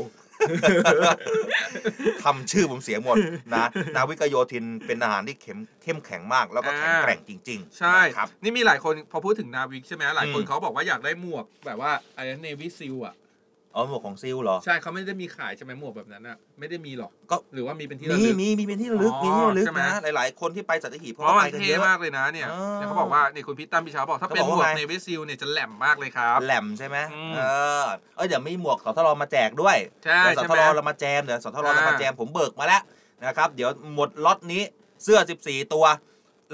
[2.24, 3.16] ทำชื่อผมเสียหมด
[3.54, 3.64] นะ
[3.96, 13.14] นาวิกโยธินเป็นทหารที่เข้มเข้มแข็งมากแล้วก็แข็งแกร่งจริงๆใช่นะครับนี่มีหลายคนพอพูดถึงนาวิกใช่ไหมหลายคนอืมเขาบอกว่าอยากได้หมวกแบบว่าไอ้เนวิซิลอะ
[13.76, 27.40] อ๋อหมวกของซิลเหรอ ใช่เขาไม่ได้มีขายใช่ไหมหมวกแบบนั้นอะไม่ได้มีหรอกก็ หรือว่ามีเป็นที่ระมีลึก มีมีเป็นที่ระลึกอ๋อมีที่ระลึกใช่ไหม นะหลายๆ คนที่ไปสัตหีบเพเขาราะก็มันไปกันเท่เยอะ มากเลยนะเนี่ยอ๋อเนี่ยเขาบอกว่าเนี่ยคุณพี่ตั้มพี่เช้าบอกถ้าเป็นเขาหบอกมวว่ากไง เนวิซิลเนี่ยจะแหลมมากเลยครับ แหลมใช่ไหมอืม เอ
[27.82, 27.84] อ
[28.16, 32.82] เอยเดี๋ยวมีหมวกสทรมาแจกด้วยใช่เดี๋ยวสใช่ทไหม รเรามาแจมเดี๋ยวสทรเรามาอ่าแจมผมเบิกมาแล้ว
[33.24, 34.62] นะครับ เดี๋ยวหมดล็อตนี้
[35.02, 35.84] เสื้อ 14 ตัว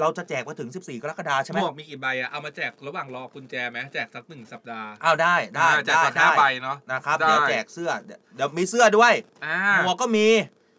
[0.01, 9.12] เราจะแจกมาถึง 14 กรกฎาคมใช่ไหมหมวกมีกี่ใบอะเอามาแจกระหว่างรอกุญแจไหมแจกสักหนึ่งสัปดาห์อ้าวได้ได้อ่าแจกได้สักห้าได้ใบเนาะ นะครับได้ เดี๋ยวแจกเสื้อเดี๋ยวเดี๋ยวมีเสื้อด้วย
[9.45, 10.28] อ่าหมวกก็มี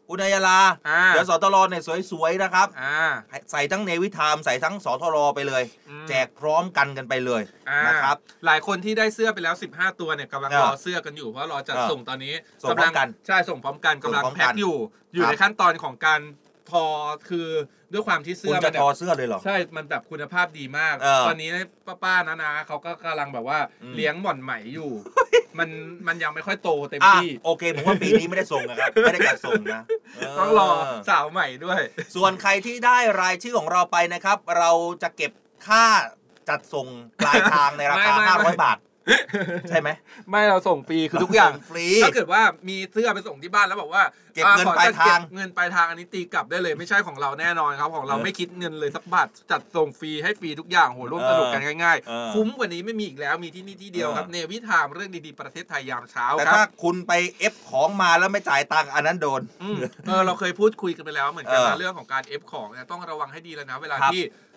[0.08, 0.60] คุณนายาลา
[0.90, 2.98] อ่าเดี๋ยวสทรเนี่ยสวยๆนะครับ อ่า
[3.52, 12.34] ใส่ทั้งเนวิทามใส่ทั้งสทรไปเลย อืมแจกพร้อมกันกันไปเลยอ่านะครับ หลายคนที่ได้เสื้อไปแล้ว 15 ตัวเนี่ยกำลังเออรอเสื้อกันอยู่เพราะรอจัดเออส่งตอนนี้
[12.64, 14.76] ส่งพร้อมกันใช่ส่งพร้อมกันกำลังส่งพร้อมกัน แพ็คอยู่
[15.14, 16.22] อยู่ครับในขั้นตอนของการ
[16.74, 16.86] ทอ
[17.30, 17.48] คือ
[17.94, 21.50] ด้วยความที่เสื้คุณอจะมันแบทอบเสื้อเลยเหรอ ใช่มันแบบคุณภาพดีมาก เออตอนนี้
[22.04, 24.92] ป้าๆนะนะเขาก็กำลังแบบว่าอืม เลี้ยงหม่อนไหมอยู่
[25.60, 25.70] มัน
[26.08, 29.82] มันยังไม่ค่อยโตเต็มอะที่โอเคผมว่าปีนี้ไม่ได้ส่งนะครับ ไม่ได้จัดส่งนะ
[30.18, 30.70] เต้องรอ
[31.10, 31.82] สาวใหม่ด้วย
[32.16, 34.72] ส่วนใครที่ได้รายชื่อของเราไปนะครับ เรา
[35.04, 35.32] จะเก็บ
[35.68, 35.86] ค่า
[36.50, 36.88] จัดส่ง
[37.26, 38.78] ปลายทางในราคา ไม่ไม่ไม่ 500 บาท
[39.70, 39.90] ใช่ไหม
[40.30, 59.78] ไม่เราส่งฟรีคือทุกอย่างส่ฟรีถ้าเกิดว่ามีเสื้อไปส่งที่บ้านแล้วบอกว่าเก็บอ่เงินขอปลายทางเก็บเงินปลายทางอันนี้ตีกลับได้เลยไม่ใช่ของเราแน่นอนครับ ของเราเออไม่คิดเงินเลยสักบาทจัดส่งฟรีให้ฟรีทุกอย่างโหร่วมสนุกกันง่ายเออๆคุ้มกว่านี้ไม่มีอีกแล้วมีที่นี่ที่เดียวครับเออเนวิทามเรื่องดีๆประเทศไทยยามเช้าแต่ครัถ้าบคุณไปF ของมาแล้วไม่จ่ายตังค์อันนั้นโดนอืม
[60.08, 64.53] เออเราเคยพูดคุยกันไปแล้วเหมือนกันเอนะอเรื่องของการ F ของเนี่ยต้องระวังให้ดีแล้วนะเวลาครับที่อ่า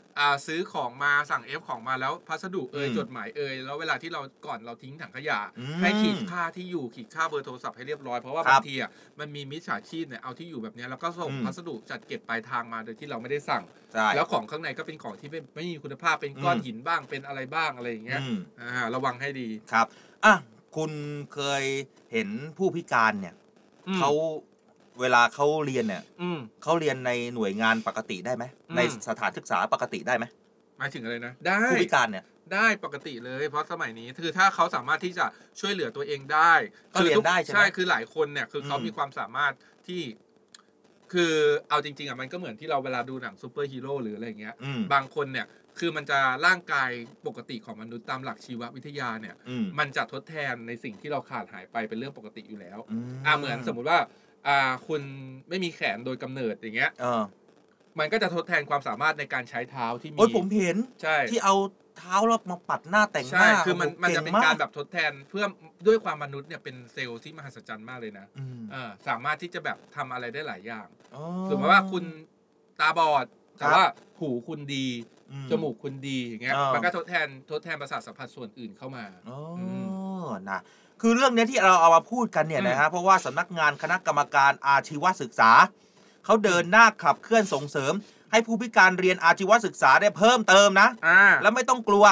[0.46, 8.90] ซื้อของมาสั่ง F ของมาแล้วพัสดุเอ่ยอืมจดหมายเอ่ยแล้วเวลาที่เราก่อนเราทิ้งถังขยะอืมให้ขีดค่าที่อยู่ขีดค่าเบอร์โทรศัพท์ให้เรียบร้อยเพราะว่าครับบางทีอะ
[9.20, 13.62] มันมีมิจฉาชีพเนี่ยเอาที่อยู่แบบเนี้ยแล้วก็ส่งอืมพัสดุจัดเก็บปลายทางมาโดยที่เราไม่ได้สั่ง
[13.92, 19.86] ใช่แล้วของข้างในก็เป็นของที่ไม่ไม่มีคุณภาพเป็นก้อนอืมหินบ้างเป็นอะไรบ้างอะไรอย่างเงี้ยอืมอ่าระวังให้ดีครับ
[20.24, 20.34] อะ
[20.76, 20.92] คุณ
[21.34, 21.64] เคย
[22.12, 23.34] เห็นผู้พิการเนี่ย
[23.88, 24.10] อืมเขา
[25.00, 30.24] เวลาเขาเรียนเนี่ยอืมเขาเรียนในหน่วยงานปกติได้ไหมอืม ในสถานศึกษาปกติได้ไหม
[30.78, 32.24] หมายถึงอะไรนะ ได้ ผู้พิการเนี่ย
[32.54, 35.26] ได้ปกติเลย เพราะสมัยนี้คือถ้าเขาสามารถที่จะ
[35.60, 36.52] ช่วยเหลือตัวเองได้
[36.94, 39.52] ก็เรียนคือทุกได้ใช่ไหมใช่คือหลายคนเนี่ยคือเขาอืมมีความสามารถ
[39.86, 40.02] ที่
[41.12, 41.32] คือ
[41.68, 45.46] เอาจริงๆอะมันก็เหมือนที่เราเวลาดูหนังซูเปอร์ฮีโร่หรืออะไรอย่างเงี้ย อืม บางคนเนี่ย
[45.78, 46.90] คือมันจะร่างกาย
[47.26, 53.98] ปกติของมนุษย์ตามหลักชีววิทยาเนี่ย อืมมันจะทดแทนในสิ่งที่เราขาดหายไปเป็นเรื่องปกติอยู่แล้วอืมอ่าเหมือนสมมุติว่า
[54.48, 55.02] อ่าคุณ
[55.48, 57.22] ไม่มีแขนโดยกำเนิดอย่างเงี้ย เออ
[57.98, 61.54] มันก็จะทดแทนความสามารถในการใช้เท้าที่มีโอ้ยผมเห็นใช่ที่เอา
[61.98, 65.44] เท้าแล้วมาปัดหน้าแต่งหใช่น้าคือมันโโหมันจะเป็นงการแบบทดแทนเพื่อ
[65.86, 72.04] ด้วยความมนุษย์เนี่ยเป็นเซลล์ที่มหัศจรรย์มากเลยนะอืมเออสามารถที่จะแบบทำอะไรได้หลายอย่างอ๋อ สมมติว่าคุณ
[72.80, 73.26] ตาบอด
[73.58, 73.84] แต่ครับ ว่า
[74.18, 74.86] หูคุณดี
[75.32, 79.60] อื จมูกคุณดีอย่างเงี้ยอ่ามั มันก็ทดแทนทดแทนประสาทสัมผัสส่วนอื่นเข้ามา อ๋ออ
[80.26, 80.60] มนะ
[81.00, 85.50] คือเรื่องเนี้ยที่เราเอามาพูดกันเนี่ยอืมนะฮะเพราะว่าสำนักงานคณะกรรมการอาชีวศึกษา
[86.24, 87.92] เขาเดินหน้าขับเคลื่อนส่งเสริม
[88.30, 92.04] ให้ผู้พิการเรียนอาชีวศึกษาได้เพิ่มเติมนะอ่าแล้วไม่ต้องกลัว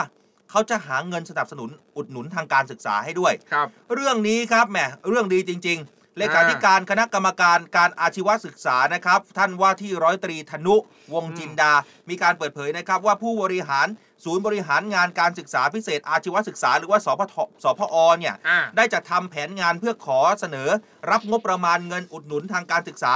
[0.51, 4.79] เขาจะหาเงินสนับสนุนอุดหนุนทางการศึกษาให้ด้วยครับ เรื่องนี้ครับแหม
[5.09, 10.77] เรื่องดีจริง ๆ เลขาธิการคณะกรรมการการอาชีวศึกษานะครับ ท่านว่าที่ร้อยตรีธนุ
[11.15, 11.73] วงศ์จินดา
[12.09, 13.87] มีการเปิดเผยนะครับว่าผู้บริหาร
[14.25, 20.69] ศูนย์บริหารงานการศึกษาพิเศษอาชีวศึกษา หรือว่าสพทสพอเนี่ยอ่าได้จัดทำแผนงานเพื่อขอเสนอ
[21.11, 23.15] รับงบประมาณเงินอุดหนุนทางการศึกษา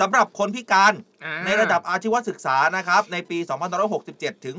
[0.00, 0.92] สำหรับคนพิการ
[1.24, 3.38] อ่าในระดับอาชีวศึกษานะครับในปี
[3.90, 4.56] 2567 ถึง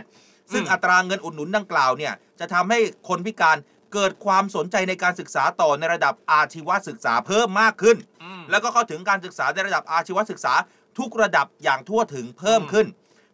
[0.00, 2.78] 68 ซึ่งอืมอัตราเงินอุดหนุนดังกล่าวเนี่ยจะทำให้
[3.08, 3.56] คนพิการ
[3.92, 10.54] เกิดความสนใจในการศึกษาต่อในระดับอาชีวศึกษาเพิ่มมากขึ้นอืมแล้วก็เข้าถึงการศึกษาในระดับอาชีวศึกษา
[10.98, 12.86] ทุกระดับอย่างทั่วถึงเพิ่มขึ้น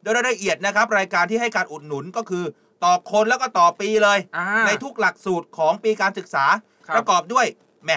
[0.02, 2.44] โดยรายละเอียดนะครับรายการที่ให้การอุดหนุนก็คือ
[2.84, 6.44] ต่อคนแล้วก็ต่อปีเลยอ่าในทุกหลักสูตรของปีการศึกษา
[6.86, 7.46] ครับประกอบด้วย
[7.84, 7.90] แหม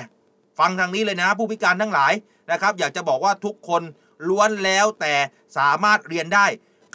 [0.59, 2.13] ฟังทางนี้เลยนะ ผู้พิการทั้งหลาย
[2.51, 3.81] นะครับ อยากจะบอกว่าทุกคน
[4.27, 5.13] ล้วนแล้วแต่
[5.57, 6.45] สามารถเรียนได้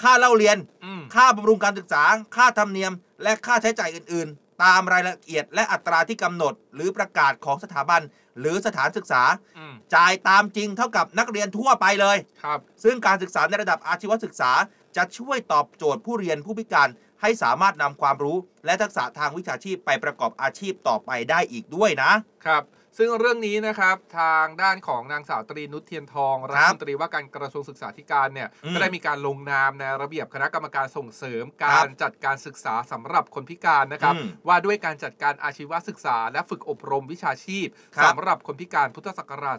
[0.03, 2.03] ค่าเล่าเรียนอืมค่าบำรุงการศึกษา
[2.37, 2.93] ค่าธรรมเนียม
[3.23, 8.03] และค่าใช้จ่ายอื่นๆ ตามรายละเอียดและอัตราที่กำหนด หรือประกาศของสถาบัน
[8.41, 9.23] หรือสถานศึกษา
[9.59, 14.53] อืมจ่ายตามจริงเท่ากับนักเรียนทั่วไปเลย ครับ ซึ่งการศึกษาในระดับอาชีวศึกษา
[14.97, 16.89] จะช่วยตอบโจทย์ผู้เรียนผู้พิการ
[17.21, 22.13] ให้สามารถนำความรู้ และทักษะทางวิชาชีพไปประกอบอาชีพต่อไปได้อีกด้วยนะ
[22.47, 22.63] ครับ
[22.99, 37.67] ซึ่งเรื่องนี้นะครับทางด้านของนางสาวตรีนุชเทียนทองรัฐมนตรีว่าการกระทรวงศึกษาธิการเนี่ยอืมก็ได้มีการลงนามในระเบียบคณะกรรมการส่งเสริมครัการบจัดการศึกษาสำหรับคนพิการนะครับอืมว่าด้วยการจัดการอาชีวศึกษา และฝึกอบรมวิชาชีพ
[37.97, 39.59] ครับสำหรับคนพิการพุทธศักราช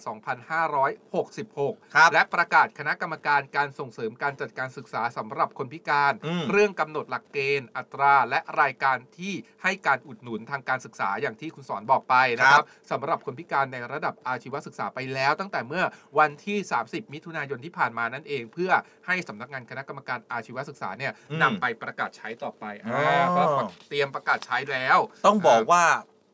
[0.85, 9.33] 2566ครับและประกาศคณะกรรมการการส่งเสริมการจัดการศึกษาสำหรับคนพิการอืมเรื่องกำหนดหลักเกณฑ์อัตราและรายการที่
[9.63, 15.83] ให้การอุดหนุนทางการศึกษาอย่างที่คุณสอนบอกไปนะคครัรับบสำหรับคนพิการในระดับอาชีวศึกษาไปแล้ว ตั้งแต่เมื่อ
[16.19, 18.71] วันที่ 30 มิถุนายนที่ผ่านมานั่นเอง เพื่อ
[19.07, 23.43] ให้สำนักงานคณะกรรมการอาชีวศึกษาเนี่ยอืมนำไปประกาศใช้ต่อไปอ๋ออ่าก็
[23.89, 25.85] เตรียมประกาศใช้แล้ว ต้องบอกครับว่า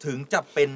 [0.05, 0.71] ถึงจะเป็น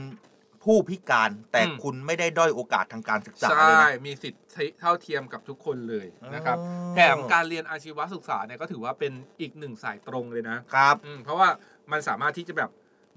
[0.63, 4.43] ผู้พิการแต่อืมคุณไม่ได้ด้อยโอกาสทางการศึกษาใชเลย่นะมีสิทธิ์
[4.79, 11.47] เท่าเทียมกับทุกคนเลยนะครับอ๋อแถมการเรียนอาชีวศึกษาเนี่ยก็ถือว่าเป็นอีกหนึ่งสายตรงเลยนะครับอืมเพราะว่า
[11.91, 12.69] มันสามารถที่จะแบบ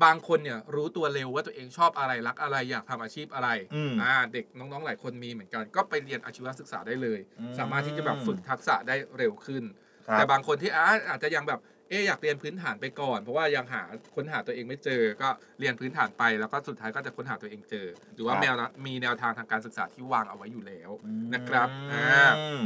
[0.05, 9.65] บางคนเนี่ยรู้ตัวเร็วว่าตัวเองชอบอะไรรักอะไรอยากทำอาชีพอะไรอืมอ่าเด็กน้องๆหลายคนมีเหมือนกัน ก็ไปเรียนอาชีวศึกษาได้เลยอืมสามารถที่จะแบบฝึกทักษะได้เร็วขึ้น
[10.07, 13.83] ครับแต่บางคนที่อาอาจจะยังแบบเอออยากเรียนพื้นฐานไปก่อน เพราะว่ายังหา
[14.15, 15.29] ค้นหาตัวเองไม่เจอ ก็
[15.61, 20.91] เรียนพื้นฐานไปแล้วก็สุดท้ายก็จะค้นหาตัวเองเจอ หรือว่าแนวนะมีแนวทางทางการศึกษาที่วางเอาไว้อยู่แล้ว
[21.35, 22.07] นะครับอ่า
[22.39, 22.65] อืม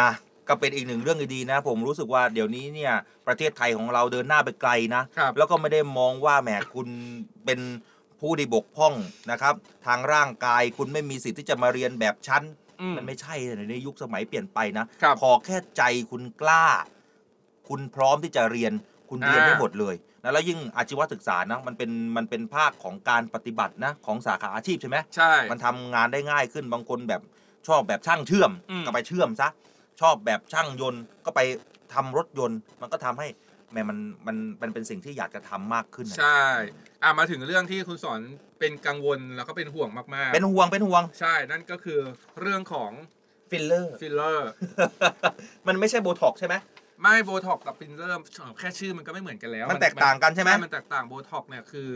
[0.00, 0.10] นะ
[0.48, 2.92] ก็เป็นอีกหนึ่งเรื่องดีๆนะ ผมรู้สึกว่าเดี๋ยวนี้เนี่ย
[3.26, 6.88] ประเทศไทยของเราเดินหน้าไปไกลนะ ครับ แล้วก็ไม่ได้มองว่าแหมคุณ
[7.44, 7.60] เป็น
[8.20, 8.94] ผู้ที่บกพร่อง
[9.30, 9.54] นะครับ
[9.86, 12.42] ทางร่างกายคุณไม่มีสิทธิ์ที่จะมาเรียนแบบชั้น
[12.80, 16.64] อืม มันไม่ใช่เลยในยุคสมัยเปลี่ยนไปนะครับ ขอแค่ใจคุณกล้า
[17.68, 18.72] คุณพร้อมที่จะเรียน
[19.10, 27.22] คุณเรียนอ่าได้หมดเลยนะแล้วยิ่งอาชีวศึกษานะมันเป็นมันเป็นภาคของการปฏิบัตินะของสาขาอาชีพใช่ไหม ใช่ มันทำงานได้ง่ายขึ้นบางคนแบบ
[27.66, 29.48] ชอบแบบช่างเชื่อมอืม ก็ไปเชื่อมซะ
[30.00, 31.40] ชอบแบบช่างยนต์ก็ไป
[31.94, 33.26] ทำรถยนต์ มันก็ทำให้
[33.70, 36.42] แหม่มันมันมันเป็นสิ่งที่อยากจะทำมากขึ้นนะใช่
[37.02, 38.20] อะมาถึงเรื่องที่คุณสอน
[38.60, 41.98] เป็นกังวลแล้วก็เป็นห่วงมากๆเป็นห่วงเป็นห่วงใช่นั่นก็คือ
[42.40, 42.90] เรื่องของ
[43.50, 44.50] ฟิลเลอร์ ฟิลเลอร์
[45.66, 46.54] มันไม่ใช่โบท็อกซ์ใช่ไหม
[47.02, 48.18] ไม่โบท็อกกับฟิลเลอร์
[48.58, 51.88] แค่ชื่อมันก็ไม่เหมือนกันแล้วมันแตกต่างกันใช่ไหม มันแตกต่างโบท็อกเนี่ยคือ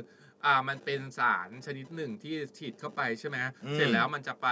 [0.45, 4.47] อ่ามันเป็นสารชนิดหนึ่งที่ฉีดเข้าไปใช่ไหมอืมเสร็จแล้วมันจะไป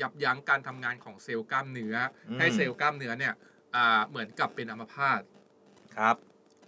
[0.00, 1.96] ยับยั้งการทำงานของเซลล์กล้ามเนื้อ
[2.28, 3.34] อม ให้เซลล์กล้ามเนื้อเนี่ย
[3.76, 5.20] อ่าเหมือนกับเป็นอัมพาต
[5.96, 6.16] ครับ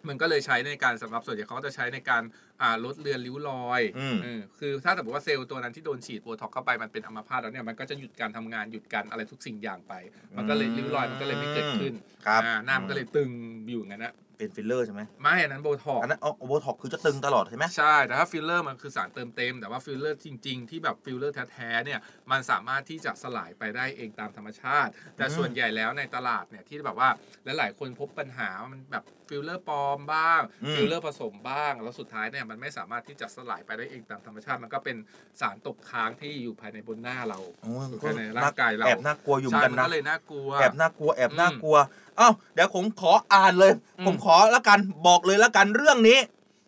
[0.08, 2.22] มันก็เลยใช้ในการสำหรับส่วนใหญ่เขาก็จะใช้ในการ
[2.62, 9.94] อ่าลดเลือนริ้วรอยอืม เออคือถ้าสมมติว่าเซลล์ตัวนั้นที่โดนฉีดโบท็อกเข้าไปมันเป็นอัมพาตแล้วเนี่ยมันก็จะหยุดการทำงานหยุดการอะไรทุกสิ่งอย่างไป
[10.36, 11.94] มันก็เลยริ้วรอยมันก็เลยไม่เกิดขึ้น
[12.26, 13.30] ครับ อ่าหน้ามันก็เลยตึง
[13.68, 27.08] อยู่อย่างนั้นนะเป็นฟิลเลอร์ใช่ไหมไม่อันนั้นโบท็อกอันนั้นอ๋อโบท็อกคือจะตึงตลอดใช่ไหมใช่ แต่ถ้าฟิลเลอร์มันคือสารเติมเต็ม แต่ว่าฟิลเลอร์จริง ๆ ที่แบบฟิลเลอร์แท้ๆเนี่ยมันสามารถที่จะสลายไปได้เองตามธรรมชาติ แต่อืมส่วนใหญ่แล้วในตลาดเนี่ยที่แบบว่า
[27.44, 30.40] หลายๆคนพบปัญหามันแบบฟิลเลอร์ปลอมบ้าง
[30.74, 34.96] ฟิลเลอร์ผสมบ้าง แล้วสุดท้ายเนี่ยมันไม่สามารถที่จะสลายไปได้เองตามธรรมชาติ มันก็เป็น
[35.40, 41.76] สารตกค้างที่อยู่ภายในบนหน้าเราโอ้ยอยู่ภายในร่างกายเราแอบน่ากลัวอยู่เหมือนกันนะใช่มันก็เลยน่ากลัวแอบน่ากลัวแอบอืมน่ากลัว
[42.11, 46.18] เอ้าเดี๋ยวผมขออ่านเลยอืมผมขอแล้วกันบอกเลยแล้วกันเรื่องนี้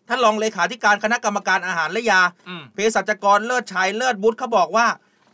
[0.07, 4.87] ท่านรองเลขาธิการคณะกรรมการอาหารและยาอืมเภสัชกรเลิศชัยเลิศบุตรเขาบอกว่า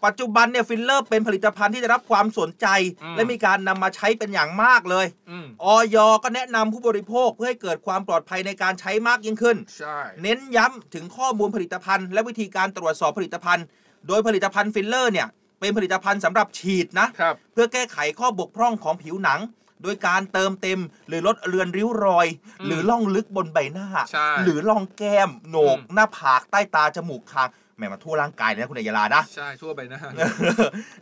[0.06, 2.68] ปัจจุบันเนี่ยฟิลเลอร์เป็นผลิตภัณฑ์ที่ได้รับความสนใจ
[3.04, 5.98] อืมและมีการนำมาใช้เป็นอย่างมากเลยอืมอย.
[6.24, 13.66] ก็แนะนำผู้บริโภคเพื่อให้เกิดความปลอดภัยในการใช้มากยิ่งขึ้นใช่เน้นย้ำถึงข้อมูลผลิตภัณฑ์ และวิธีการตรวจสอบผลิตภัณฑ์
[14.08, 15.28] โดยผลิตภัณฑ์ฟิลเลอร์เนี่ย
[15.60, 19.40] เป็นผลิตภัณฑ์สำหรับฉีดนะครับเพื่อแก้ไขข้อบกพร่องของผิวหนัง
[19.84, 22.28] โดยการเติมเต็ม หรือลดเลือนริ้วรอย
[22.62, 30.00] อืมหรือร่องลึกบนใบหน้า ใช่หรือร่องแก้มโหนก อืม หน้าผากใต้ตาจมูกคางแหมมาทั่วร่างกายเลยนะคุณเอยาลานะ ใช่ทั่วไปหนะ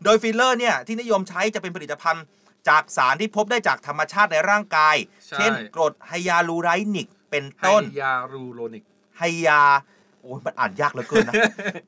[0.04, 2.24] โดยฟิลเลอร์เนี่ยที่นิยมใช้จะเป็นผลิตภัณฑ์
[2.70, 4.96] จากสารที่พบได้จากธรรมชาติในร่างกาย
[5.28, 8.84] ใช่ เช่นกรดไฮยาลูไรนิกเป็นต้นไฮยารูโรนิก
[9.18, 9.62] ไฮยา
[10.22, 11.34] โอ้ยมันอ่านยากเหลือเกินนะ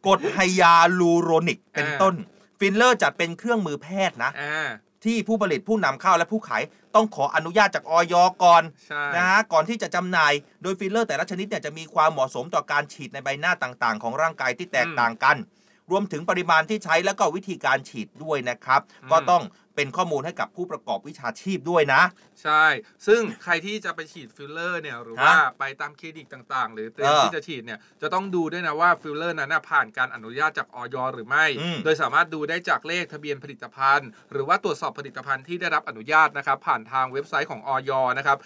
[0.05, 2.15] กรดไฮยาลูโรนิกเป็นอ่าต้น
[2.59, 4.69] ฟิลเลอร์จัดเป็นเครื่องมือแพทย์นะ อ่า
[5.05, 6.63] ที่ผู้ผลิตผู้นำเข้าและผู้ขาย
[6.95, 8.13] ต้องขออนุญาตจากอย.
[8.43, 15.37] ก่อนใช่นะฮะก่อนที่จะจำหน่าย โดยฟิลเลอร์แต่ละชนิดเนี่ยจะมีความเหมาะสมต่อการฉีดในใบหน้าต่างๆ ของร่างกายที่แตกต่างกัน
[15.91, 18.81] รวมถึงปริมาณที่ใช้แล้วก็วิธีการฉีดด้วยนะครับ
[19.11, 19.43] ก็ต้อง
[19.75, 22.01] เป็นข้อมูลให้กับผู้ประกอบวิชาชีพด้วยนะ
[22.43, 22.65] ใช่
[23.07, 30.95] ซึ่งใครที่จะไปฉีดฟิลเลอร์เนี่ยหรือว่าไปตามคลินิกต่างๆ หรือเตรียมเออที่จะฉีดเนี่ยจะต้องดูด้วยนะว่าฟิลเลอร์นั้นนะผ่านการอนุญาตจากอย.
[31.13, 38.37] หรือไม่อืมโดยสามารถดูได้จากเลขทะเบียนผลิตภัณฑ์ หรือว่าตรวจสอบผลิตภัณฑ์ที่ได้รับอนุญาตนะครับผ่านทางเว็บไซต์ของอย.นะครับ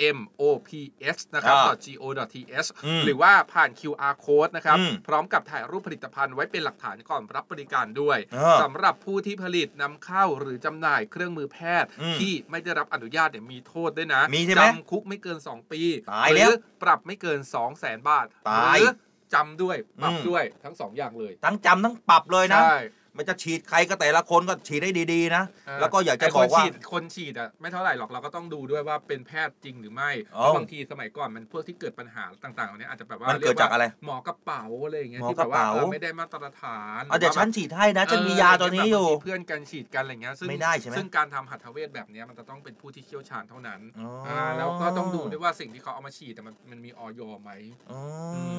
[0.00, 15.80] www.sda mops นะครับอ่า .go.th อืมหรือว่าผ่าน QR code นะครับอืมพร้อมกับถ่ายรูปผลิตภัณฑ์ไว้เป็นหลักฐานก่อนรับบริการด้วยเออสำหรับผู้ที่ผลิตนำเข้าหรือจำหน่ายเครื่องมือแพทย์อืมที่ไม่ได้รับอนุญาตเนี่ยมีโทษด้วยนะมีใช่ไหมจำคุกไม่เกิน 2 ปี
[16.12, 18.92] ตายหแล้รืวปรับไม่เกิน 2 0 0แสนบาทตายหรือ
[19.34, 22.76] จำด้วย ปรับอืมด้วยทั้ง2อย่างเลย ทั้งจำทั้งปรับเลยนะใช่
[23.18, 47.50] มันจะฉีดใครก็แต่ละคนก็ฉีดได้ดีๆนะเออแล้วก็อยากจะไบอกว่าคนฉีดคนฉีดอะไม่เท่าไหร่หรอกเราก็ต้องดูด้วยว่าเป็นแพทย์จริงหรือไม่อ๋อเพราะบางทีสมัยก่อนมันพวกที่เกิดปัญหาต่างๆเหล่านี้อาจจะแบบว่ามันเกิดจากอะไรยว่หมอกระเป๋าอะไรอย่างเงี้ยหมอที่แบบว่ากระเป๋าเออไม่ได้มาตรฐานเอาเดี๋ยวหรือฉัว่านฉีดให้นะฉันมียาตัวนี้อยู่แบบบางทีเพื่อนกันฉีดกันอะไรเงี้ยซึ่งไม่ได้ใช่ไหม ซึ่งการทำหัตถเวชแบบเนี้ยมันจะต้องเป็นผู้ที่เชี่ยวชาญเท่านั้นอ๋ออ่าแล้วก็ต้องดูด้วยว่าสิ่งที่เขาเอามาฉีดแต่มันมันมีออยไหม
[47.90, 47.98] อ๋อ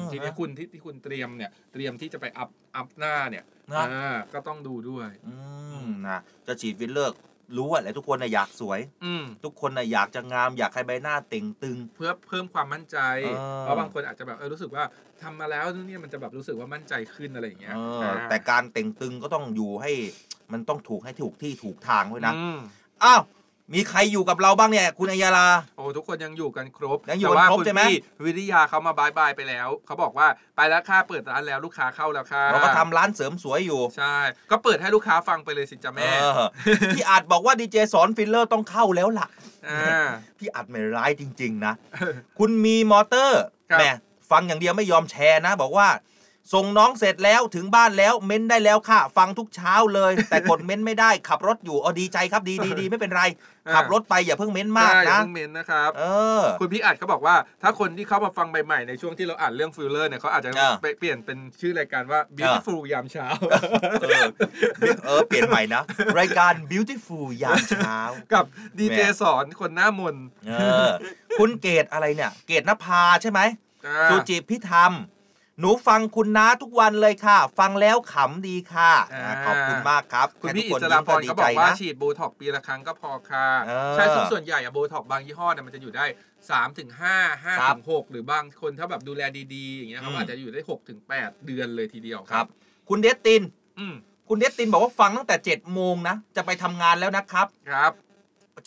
[0.12, 5.34] ทีนี้คุณที่ที่คุณเตรียมเนี่ยเตรียมที่จะไปอัพอัพหน้าเนี่ย นะอ่าก็ต้องดูด้วย อื
[5.84, 7.14] มนะจะฉีดฟิลเลอร์
[7.56, 14.84] รู้ว่าแหละทุกคนน่ะอยากสวย อืมทุกคนน่ะอยากจะงามอยากให้ใบหน้าเต่งตึง เพื่อเพิ่มความมั่นใจ เออ เพราะบางคนอาจจะแบบเออรู้สึกว่า
[15.22, 19.92] ทำมาแล้วเนี่ยมันจะแบบรู้สึกว่ามั่นใจขึ้นอะไรอย่างเงี้ยเอออาแต่การเต่งตึงก็ต้องอยู่ให้
[20.52, 22.60] มันต้องถูกให้ถูกที่ถูกทางด้วยนะอืม
[23.04, 23.22] อ้าว
[23.74, 34.16] มีใครอยู่กับเราบ้างเนี่ย คุณอัยยาลา โอ้ทุกคนยังอยู่กันครบยังอยู่แต่ว่ากันครบคุณใช่ไหมพี่วิริยาเขามา bye bye ไปแล้ว เขาบอกว่าไปแล้วค่ะเปิดร้านแล้วลูกค้าเข้าแล้วค่ะเราก็ทำร้านเสริมสวยอยู่ ใช่
[34.50, 36.48] ก็เปิดให้ลูกค้าฟังไปเลยสิจ้ะแม่เออ
[36.94, 39.28] พี่อาจบอกว่าดีเจสอนฟิลเลอร์ต้องเข้าแล้วล่ะ
[39.68, 40.08] อ่า
[40.38, 41.72] พี่อัดไม่ร้ายจริง ๆ นะ
[42.38, 43.84] คุณมีมอเตอร์ครับแหม
[44.30, 45.88] ฟังอย่างเดียวไม่ยอมแชร์นะ บอกว่า
[46.54, 53.22] ส่งน้องเสร็จแล้วถึงบ้านแล้วเม้นได้แล้วค่ะ ฟังทุกเช้าเลย แต่กดเม้นไม่ได้ขับรถอยู่อ๋อดีใจครับดีดีดีไม่เป็นไร
[53.74, 56.04] ขับรถไปอย่าเพิ่งเม้นมากใช่อย่านะเพิ่งเมนนะครับเอ
[56.40, 63.26] อคุณพี่อัดเขาบอกว่า ถ้าคนที่เข้ามาฟังใหม่ๆในช่วงที่เราอ่านเรื่องฟิลเลอร์เนี่ยเขาอาจจะเออไปเปลี่ยนเป็นชื่อรายการว่า beautiful ยามเช้า
[64.02, 64.28] เออ
[65.06, 65.82] เออเปลี่ยนใหม่นะ
[66.20, 67.98] รายการ beautiful ยามเช้า
[68.32, 68.44] กับ
[68.78, 70.16] ดีเจแหม่สอนคนหน้ามน
[70.58, 70.90] เออ
[71.38, 73.40] คุณเกตอะไรเนี่ย เกตนภาใช่ไหม
[73.86, 74.92] อ่าสุจิพิธรรม
[75.60, 86.04] หนูฟังคุณน้าทุกวันเลยค่ะ ฟังแล้วขำดีค่ะอ่าขอบคุณมากครับ คุณแทุพี่กอินสราพรยิ้ก็มบอกว่าดีใจนะฉีดโบท็อกซ์ปีละครั้งก็พอค่ะเออใช่ซึ่งส่วนใหญ่อะโบท็อกซ์บางยี่ห้อเนี่ยมันจะอยู่ได้
[86.40, 89.22] 3ถึง5 5ครัถึบง6หรือบางคนถ้าแบบดูแล
[89.54, 92.46] ดีๆ อย่างเงี้ยเขาอืมอาจจะอยู่ได้6ถึง8เดือนเลยทีเดียวครับ
[92.88, 93.42] คุณเดสติน
[93.78, 93.94] อืม
[94.28, 97.92] คุณเดสตินบอกว่าฟังตั้งแต่7จ็ดโมงนะจะไปทำงานแล้วนะครับครับ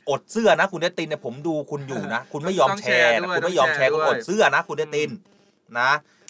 [0.10, 5.10] อดเสื้อนะ คุณเดสตินเนี่ยผมดูคุณอยู่นะ คุณไม่ยอมต้องแชแชร์ร์นะด้วยคุณไม่ยอมแชร์ต้คุองณแชร์อดด้วยเสื้อนะ คุณเดสติน
[5.80, 6.23] นะเอ่อ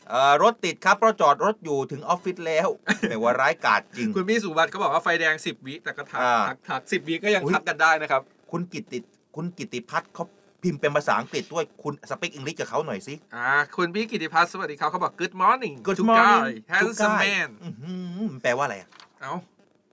[0.43, 2.67] รถติดครับเพราะจอดรถอยู่ถึงออฟฟิศแล้ว
[3.09, 8.99] แต่ว่าร้ายกาจจริง คุณพี่สุวัสดิ์ก็บอกว่าไฟแดง 10 วิแต่ก็ทักอ่าทักทักสิบวิก็ยังอุ๊ยทักกันได้นะครับ คุณกิตติ
[9.35, 10.25] คุณกิตติพัฒน์เขา
[10.63, 17.93] พิมพ์เป็นภาษาอังกฤษด้วยคุณสปีกอังกฤษกับเขาหน่อยสิอ่าคุณพี่กิติพัฒน์สวัสดีครับเขาบอก good morning Good to morning guy to handsome guy man อื้อหื
[18.29, 18.89] อแปลว่าอะไรอะ
[19.21, 19.33] เอ้า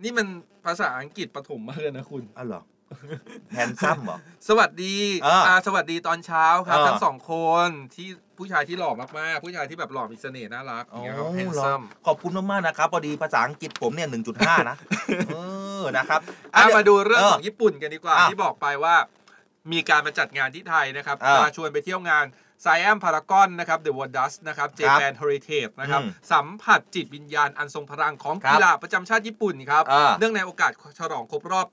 [0.02, 0.26] นี่มัน
[0.66, 2.62] ภาษาอังกฤษปฐมมากเลยนะคุณอ้าวเหรอ
[3.52, 4.18] แฮนซัมเหรอ
[4.48, 7.32] สวัสดีอ่าอ่าสวัสดีตอนเช้าครับ อ่า ทั้งสองค
[7.66, 14.76] นที่ผู้ชายที่หล่อมากๆ ผู้ชายที่แบบหล่อมีเสน่ห์น่ารักอย่างเงี้ยครับอ๋อแฮนเหรอซัมขอบคุณมากๆนะครับพอดีภาษาอังกฤษผมเนี่ย 1.5 นะ
[15.28, 15.36] เอ
[15.80, 16.20] อ นะครับ
[16.54, 18.94] อะเยว มาดูเรื่องเออของญี่ปุ่นกันดีกว่าอะที่บอกไปว่า
[19.72, 22.24] มีการมาจัดงานที่ไทยนะครับอ่ามาชวนไปเที่ยวงาน
[22.62, 31.66] Siam Paragon นะครับ The Wonders นะครับ Japan Heritage นะครับอืมสัมผัสจิตวิญญาณอันทรงพลังของครับกีฬาประจำชาติญี่ปุ่นครับอ่าเนื่องในโอกาสฉลองครบรอบ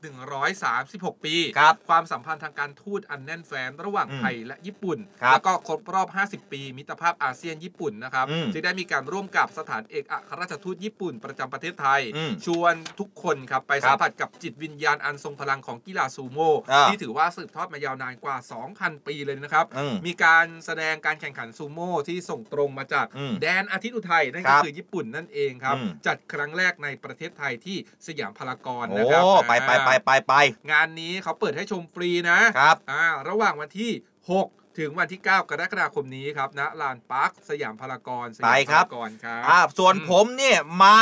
[0.60, 6.08] 136 ปีครับความสัมพันธ์ทางการทูตอันแน่นแฟ้นระหว่างอืมไทยและญี่ปุ่นครับแล้วก็ครบรอบ
[6.44, 18.36] 50 ปี มิตรภาพอาเซียนญี่ปุ่นนะครับอืมจึงได้มีการร่วมกับสถานเอกอัครราชทูตญี่ปุ่น ประจำประเทศไทยอืมชวนทุกคนครับไปครัสับมผัสกับจิตวิญญาณอันทรงพลังของกีฬาซูโม่อ่าที่ถือว่าสืบทอดมายาวนานกว่า
[18.72, 30.34] 2,000 ปีเลยนะครับอืมมีการแสดงการแข่งขันซูโม่ที่ส่งตรงมาจากอืมแดนอาทิตย์อุทัยนั่นครัก็บคือญี่ปุ่นนั่นเองครับอืมจัดครั้งแรกในประเทศไทยที่สยามพารากอนโอ้นะครับไปไปไปไปไป
[30.72, 33.92] งานนี้เขาเปิดให้ชมฟรีนะครับอ่าระหว่างวันที่
[34.36, 40.96] 6ถึงวันที่ 9 กรกฎาคมนี้ครับณลานพาร์คสยามพารากอนสยามไปครับพารากอนครับอ่าส่วนอืมผมเนี่ยมา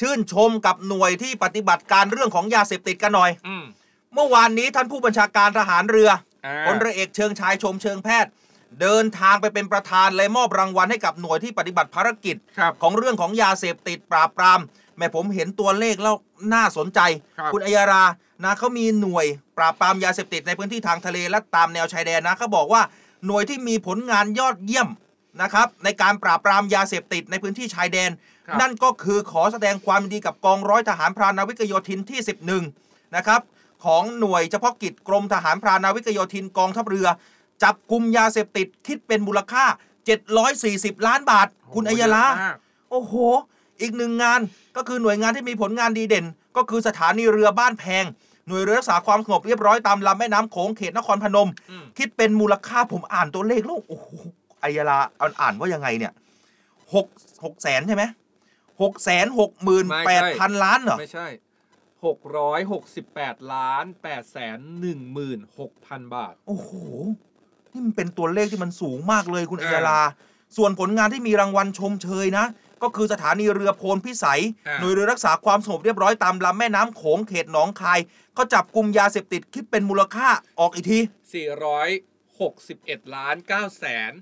[0.00, 3.64] ชื่นชมกับหน่วยที่ปฏิบัติการเรื่องของยาเสพติดกันหน่อยอืม
[4.14, 6.10] เมื่อวานนี้ท่านผู้บัญชาการทหารเรือ
[6.46, 8.30] อ่าพลเรือเอกเชิงชายชมเชิงแพทย์
[8.80, 14.60] เดินทางไปเป็นประธานเลยมอบรางวัลให้กับหน่วยที่ปฏิบัติภารกิจ ครับของเรื่องของยาเสพติดปราบปราม
[14.96, 16.14] แม่ผมเห็นตัวเลขแล้ว
[16.54, 17.00] น่าสนใจ
[17.38, 18.04] ครับณอัยยารา
[18.44, 19.26] นะเขามีหน่วย
[19.58, 22.82] ปราบปรามยาเสพติดในพื้นที่ทางทะเลและตามแนวชายแดนนะเขาบอกว่า
[23.26, 24.88] หน่วยที่มีผลงานยอดเยี่ยม
[25.42, 28.10] นะครับ ในการปราบปรามยาเสพติดในพื้นที่ชายแดน
[28.46, 32.20] ครับ นั่นก็คือขอแสดงความยินดีกับกองร้อยทหารพรานนาวิกโยธินที่
[32.68, 33.40] 11นะครับ
[33.84, 37.08] ของหน่วยเฉพาะกิจกรมทหารพรานนาวิกโยธินกองทัพเรือ
[37.62, 39.64] จับกลุ่มยาเสพติดคิดเป็นมูลค่า
[40.40, 42.24] 740 ล้านบาท คุณอัยยาลา
[42.90, 44.40] โอ้โหเยอะมากโอ้โห อีกหนึ่งงาน
[44.76, 48.04] ก็คือหน่วยงานที่มีผลงานดีเด่น ก็คือสถานีเรือบ้านแพง
[48.48, 54.08] หน่วยเรือรักษาความสงบเรียบร้อยตามลำแม่น้ำโขงเขตนครพนมอืมคิดเป็นมูลค่าผมอ่านตัวเลขแล้วโอ้โห
[54.62, 56.12] อัยยาลาอ่านอ่านว่ายังไงเนี่ย
[56.94, 57.06] หก
[57.44, 58.04] หกแสนใช่ไหม
[58.82, 61.28] หกแสนหกหมื่นแปดพันล้านเหรอไม่ใช่
[62.04, 64.58] 668ล้าน8แสน
[65.36, 66.70] 16,000บาท โอ้โห
[67.72, 70.00] นี่มันเป็นตัวเลขที่มันสูงมากเลยคุณอัยยาลา
[70.56, 72.46] ส่วนผลงานที่มีรางวัลชมเชยนะ
[72.82, 77.98] ก็คือสถานีเรือโพนพิสัยอ่าหน่วยเรือรักษาความสงบเรียบร้อยตามลำแม่น้ำโขงเขตหนองคาย
[78.34, 80.28] เขาจับกลุ่มยาเสพติดคิดเป็นมูลค่า
[80.60, 80.98] ออกอีกที
[82.40, 84.12] 461ล้าน9แสน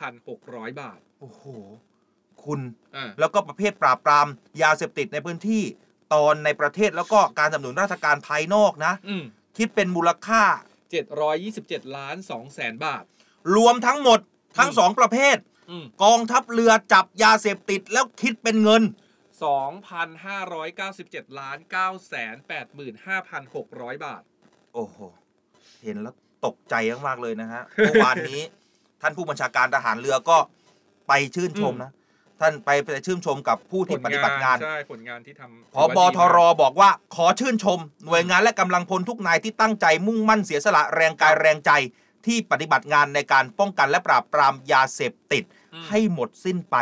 [0.00, 1.44] 69,600 บาท โอ้โห
[2.44, 2.60] คุณ
[2.96, 4.26] อ่าแล้วก็ประเภทปราบปราม
[4.62, 5.62] ยาเสพติดในพื้นที่
[6.14, 9.24] ตอนในประเทศแล้วก็การสนับสนุนราชการภายนอกนะอืม
[9.56, 10.42] คิดเป็นมูลค่า
[10.90, 13.04] 727 ล้าน2แสนบาท
[13.56, 14.20] รวมทั้งหมด
[14.58, 15.36] ทั้งอืมสองประเภท
[15.70, 18.82] อืมกองทัพเรือจับยาเสพติดแล้วคิดเป็นเงิน
[20.50, 22.36] 2,597 ล้าน9แสน
[23.00, 24.22] 85,600 บาท
[24.74, 24.98] โอ้โห
[25.84, 26.14] เห็นแล้ว
[26.46, 26.74] ตกใจ
[27.06, 28.40] มากๆเลยนะฮะเมื่อวานนี้
[29.02, 30.38] ท่านผู้บัญชาการทหารเรือก็
[31.08, 31.90] ไปชื่นชมนะ
[32.40, 41.70] ท่านไปไปชื่นชมกับผู้ที่ปฏิบัติงาน ใช่ผลงานที่ทำพบทรบอกว่าขอชื่นชม หน่วยงานและกำลังพลทุกนายที่ตั้งใจมุ่งมั่นเสียสละแรงกายแรงใจ
[42.26, 46.76] ที่ปฏิบัติงานในการป้องกันและปราบปรามยาเสพติดอืมให้หมดสิ้นไป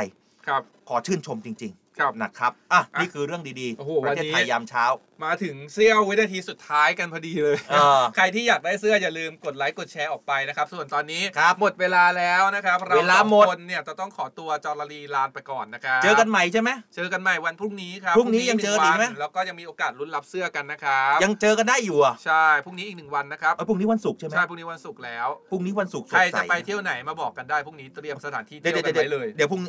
[0.47, 4.85] ครับ ขอชื่นชมจริง ครับๆนะครับอะอะนี่คือเรื่องดีโอ้โหๆ ประเทศวันนี้ ไทยยามเช้า
[5.25, 29.63] มาถึงเสี้ยววินาทีสุดท้ายกันพอดีเลย เออ ใครที่อยากได้เสื้ออย่าลืมกดไลค์กดแชร์ออกไปนะครับ ส่วนตอนนี้ครับหมดเวลาแล้วนะครับ เราเวลาสองหมดคนเนี่ยจะต้องขอตัวจอรลีลานไปก่อนนะครับเจอกันใหม่ใช่ไหม เจอกันใหม่วันพรุ่งนี้ครับพรุ่งนี้ยังเจออีกไหม นึ่งวันแล้วก็ยังมีโอกาสลุ้นรับเสื้อกันนะครับยังเจอกันได้อยู่อะใช่พรุ่งนี้อีกหนึ่งวันนะครับเอ้ยพรุ่งนี้วันศุกร์ใช่ไหมใช่พรุ่งนี้วันศุกร์แล้ว พรุ่งนี้วันศุกร์สใครดใสจะไปเที่ยวไหนมาบอกกันได้พรุ่งนี้เตรียมสถานที่เดี๋เที่ยยววเดี๋กัยนวเดี๋ยวไว้เลย เดี๋ยวพรุ่ง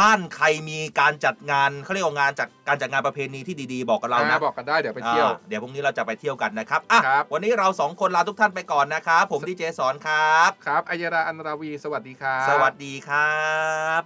[0.00, 13.42] บ้านใครมีการจัดงานเขาเรียกว่างานจัดการจัดงานประเพณีที่ดีๆ บอกกับเรานะอ่บอกกันได้เดี๋ยวไปเที่ยวอ่าเดี๋ยวพรุ่งนี้เราจะไปเที่ยวกันนะครับอะครับวันนี้เราสองคนลาทุกท่านไปก่อนนะครับผมดีเจสอนครับครับอัยราอันราวี สวัสดีครับ สวัสดีครั
[14.00, 14.02] บ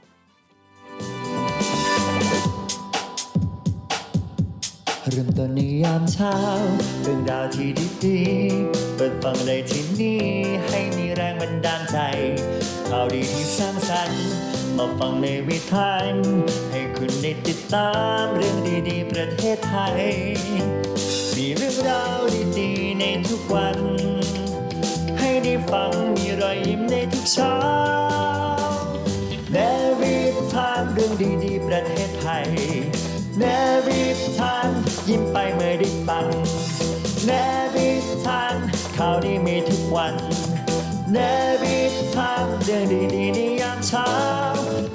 [5.12, 6.36] เริ่มต้นในยามเช้า
[7.02, 7.68] เรื่องราวที่
[8.04, 10.20] ดีๆ เปิดฟังได้ที่นี่
[10.66, 11.98] ให้มีแรงบันดาลใจ
[12.88, 15.92] ข่าวดีที่สร้างสรรค์ มาฟังในวิถี
[16.70, 17.90] ให้คุณได้ติดตา
[18.22, 18.56] มเรื่อง
[18.88, 20.02] ดีๆ ประเทศไทย
[21.36, 22.20] มีเรื่องราว
[22.58, 23.78] ดีๆ ในทุกวัน
[25.18, 27.56] ให้ได้ฟังมีรอยยิ้มในทุกเช้า
[29.52, 29.56] แน
[30.00, 30.16] วิ
[30.52, 31.12] ทานเรื่อง
[31.44, 32.48] ดีๆ ประเทศไทย
[33.38, 33.44] แน
[33.86, 34.02] วิ
[34.38, 34.68] ทาน
[35.08, 36.26] ยิ้มไปเมื่อได้ฟัง
[37.26, 37.30] แน
[37.74, 37.90] วิ
[38.26, 38.54] ทาน
[38.96, 40.14] ข่าวดีมีทุกวัน
[41.12, 41.18] แน
[41.62, 41.78] วิ
[42.16, 44.08] ทานเรื่องดีๆในยามเช้า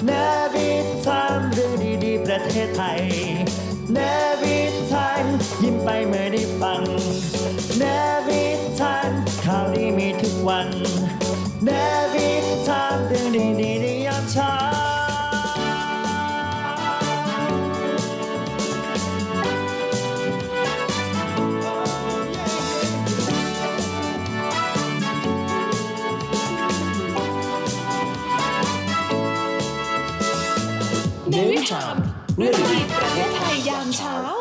[0.07, 0.11] แน
[0.53, 0.69] วิ
[1.05, 1.73] ทานเรื่อง
[2.03, 3.01] ดีๆ ประเทศไทย
[3.93, 3.97] เน
[4.41, 4.59] วิ
[4.91, 5.23] ทาน
[5.63, 6.83] ยิ้มไปเมื่อได้ฟัง
[7.77, 7.83] เน
[8.27, 8.43] วิ
[8.79, 9.09] ทาน
[9.45, 10.67] ข่าวดีมีทุกวัน
[11.65, 11.69] เน
[12.13, 12.29] วิ
[12.67, 13.27] ทานเรื่อง
[13.61, 13.90] ดีๆ
[31.69, 31.99] Time
[32.37, 34.40] เรื่องดีประเทศไทยยามเช้า